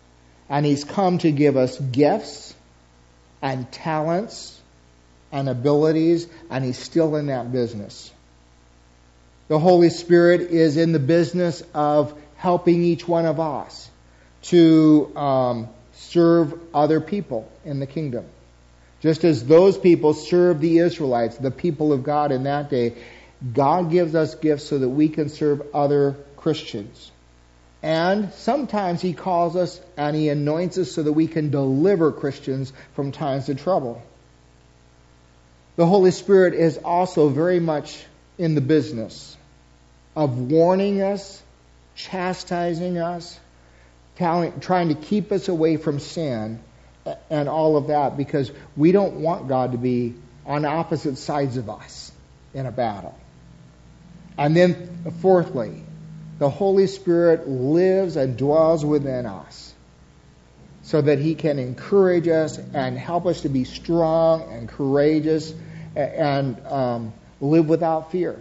and 0.48 0.66
He's 0.66 0.82
come 0.82 1.18
to 1.18 1.30
give 1.30 1.56
us 1.56 1.78
gifts 1.78 2.52
and 3.40 3.70
talents 3.70 4.60
and 5.30 5.48
abilities, 5.48 6.26
and 6.50 6.64
He's 6.64 6.78
still 6.78 7.14
in 7.14 7.26
that 7.26 7.52
business. 7.52 8.12
The 9.46 9.60
Holy 9.60 9.90
Spirit 9.90 10.40
is 10.40 10.76
in 10.76 10.90
the 10.90 10.98
business 10.98 11.62
of 11.72 12.20
helping 12.38 12.82
each 12.82 13.06
one 13.06 13.26
of 13.26 13.38
us 13.38 13.90
to 14.40 15.12
um, 15.16 15.68
serve 15.92 16.58
other 16.72 17.00
people 17.00 17.50
in 17.64 17.80
the 17.80 17.86
kingdom. 17.86 18.24
Just 19.00 19.24
as 19.24 19.44
those 19.44 19.76
people 19.76 20.14
served 20.14 20.60
the 20.60 20.78
Israelites, 20.78 21.36
the 21.36 21.50
people 21.50 21.92
of 21.92 22.02
God 22.02 22.32
in 22.32 22.44
that 22.44 22.70
day, 22.70 22.94
God 23.52 23.90
gives 23.90 24.14
us 24.14 24.34
gifts 24.34 24.64
so 24.64 24.78
that 24.78 24.88
we 24.88 25.08
can 25.08 25.28
serve 25.28 25.62
other 25.74 26.16
Christians. 26.36 27.10
And 27.82 28.32
sometimes 28.34 29.00
He 29.00 29.12
calls 29.12 29.54
us 29.54 29.80
and 29.96 30.16
He 30.16 30.28
anoints 30.28 30.78
us 30.78 30.90
so 30.90 31.02
that 31.02 31.12
we 31.12 31.26
can 31.26 31.50
deliver 31.50 32.10
Christians 32.10 32.72
from 32.94 33.12
times 33.12 33.48
of 33.48 33.60
trouble. 33.60 34.02
The 35.76 35.86
Holy 35.86 36.10
Spirit 36.10 36.54
is 36.54 36.78
also 36.78 37.28
very 37.28 37.60
much 37.60 38.04
in 38.36 38.54
the 38.54 38.60
business 38.60 39.36
of 40.16 40.38
warning 40.38 41.02
us, 41.02 41.40
chastising 41.98 42.96
us, 42.96 43.38
trying 44.16 44.88
to 44.88 44.94
keep 44.94 45.32
us 45.32 45.48
away 45.48 45.76
from 45.76 45.98
sin 45.98 46.60
and 47.28 47.48
all 47.48 47.76
of 47.76 47.88
that 47.88 48.16
because 48.16 48.50
we 48.76 48.92
don't 48.92 49.14
want 49.16 49.48
God 49.48 49.72
to 49.72 49.78
be 49.78 50.14
on 50.46 50.64
opposite 50.64 51.18
sides 51.18 51.56
of 51.56 51.68
us 51.68 52.12
in 52.54 52.66
a 52.66 52.72
battle. 52.72 53.18
And 54.38 54.56
then, 54.56 55.12
fourthly, 55.20 55.82
the 56.38 56.48
Holy 56.48 56.86
Spirit 56.86 57.48
lives 57.48 58.16
and 58.16 58.36
dwells 58.36 58.84
within 58.84 59.26
us 59.26 59.74
so 60.82 61.02
that 61.02 61.18
He 61.18 61.34
can 61.34 61.58
encourage 61.58 62.28
us 62.28 62.58
and 62.58 62.96
help 62.96 63.26
us 63.26 63.40
to 63.40 63.48
be 63.48 63.64
strong 63.64 64.42
and 64.52 64.68
courageous 64.68 65.52
and 65.96 66.64
um, 66.66 67.12
live 67.40 67.68
without 67.68 68.12
fear. 68.12 68.40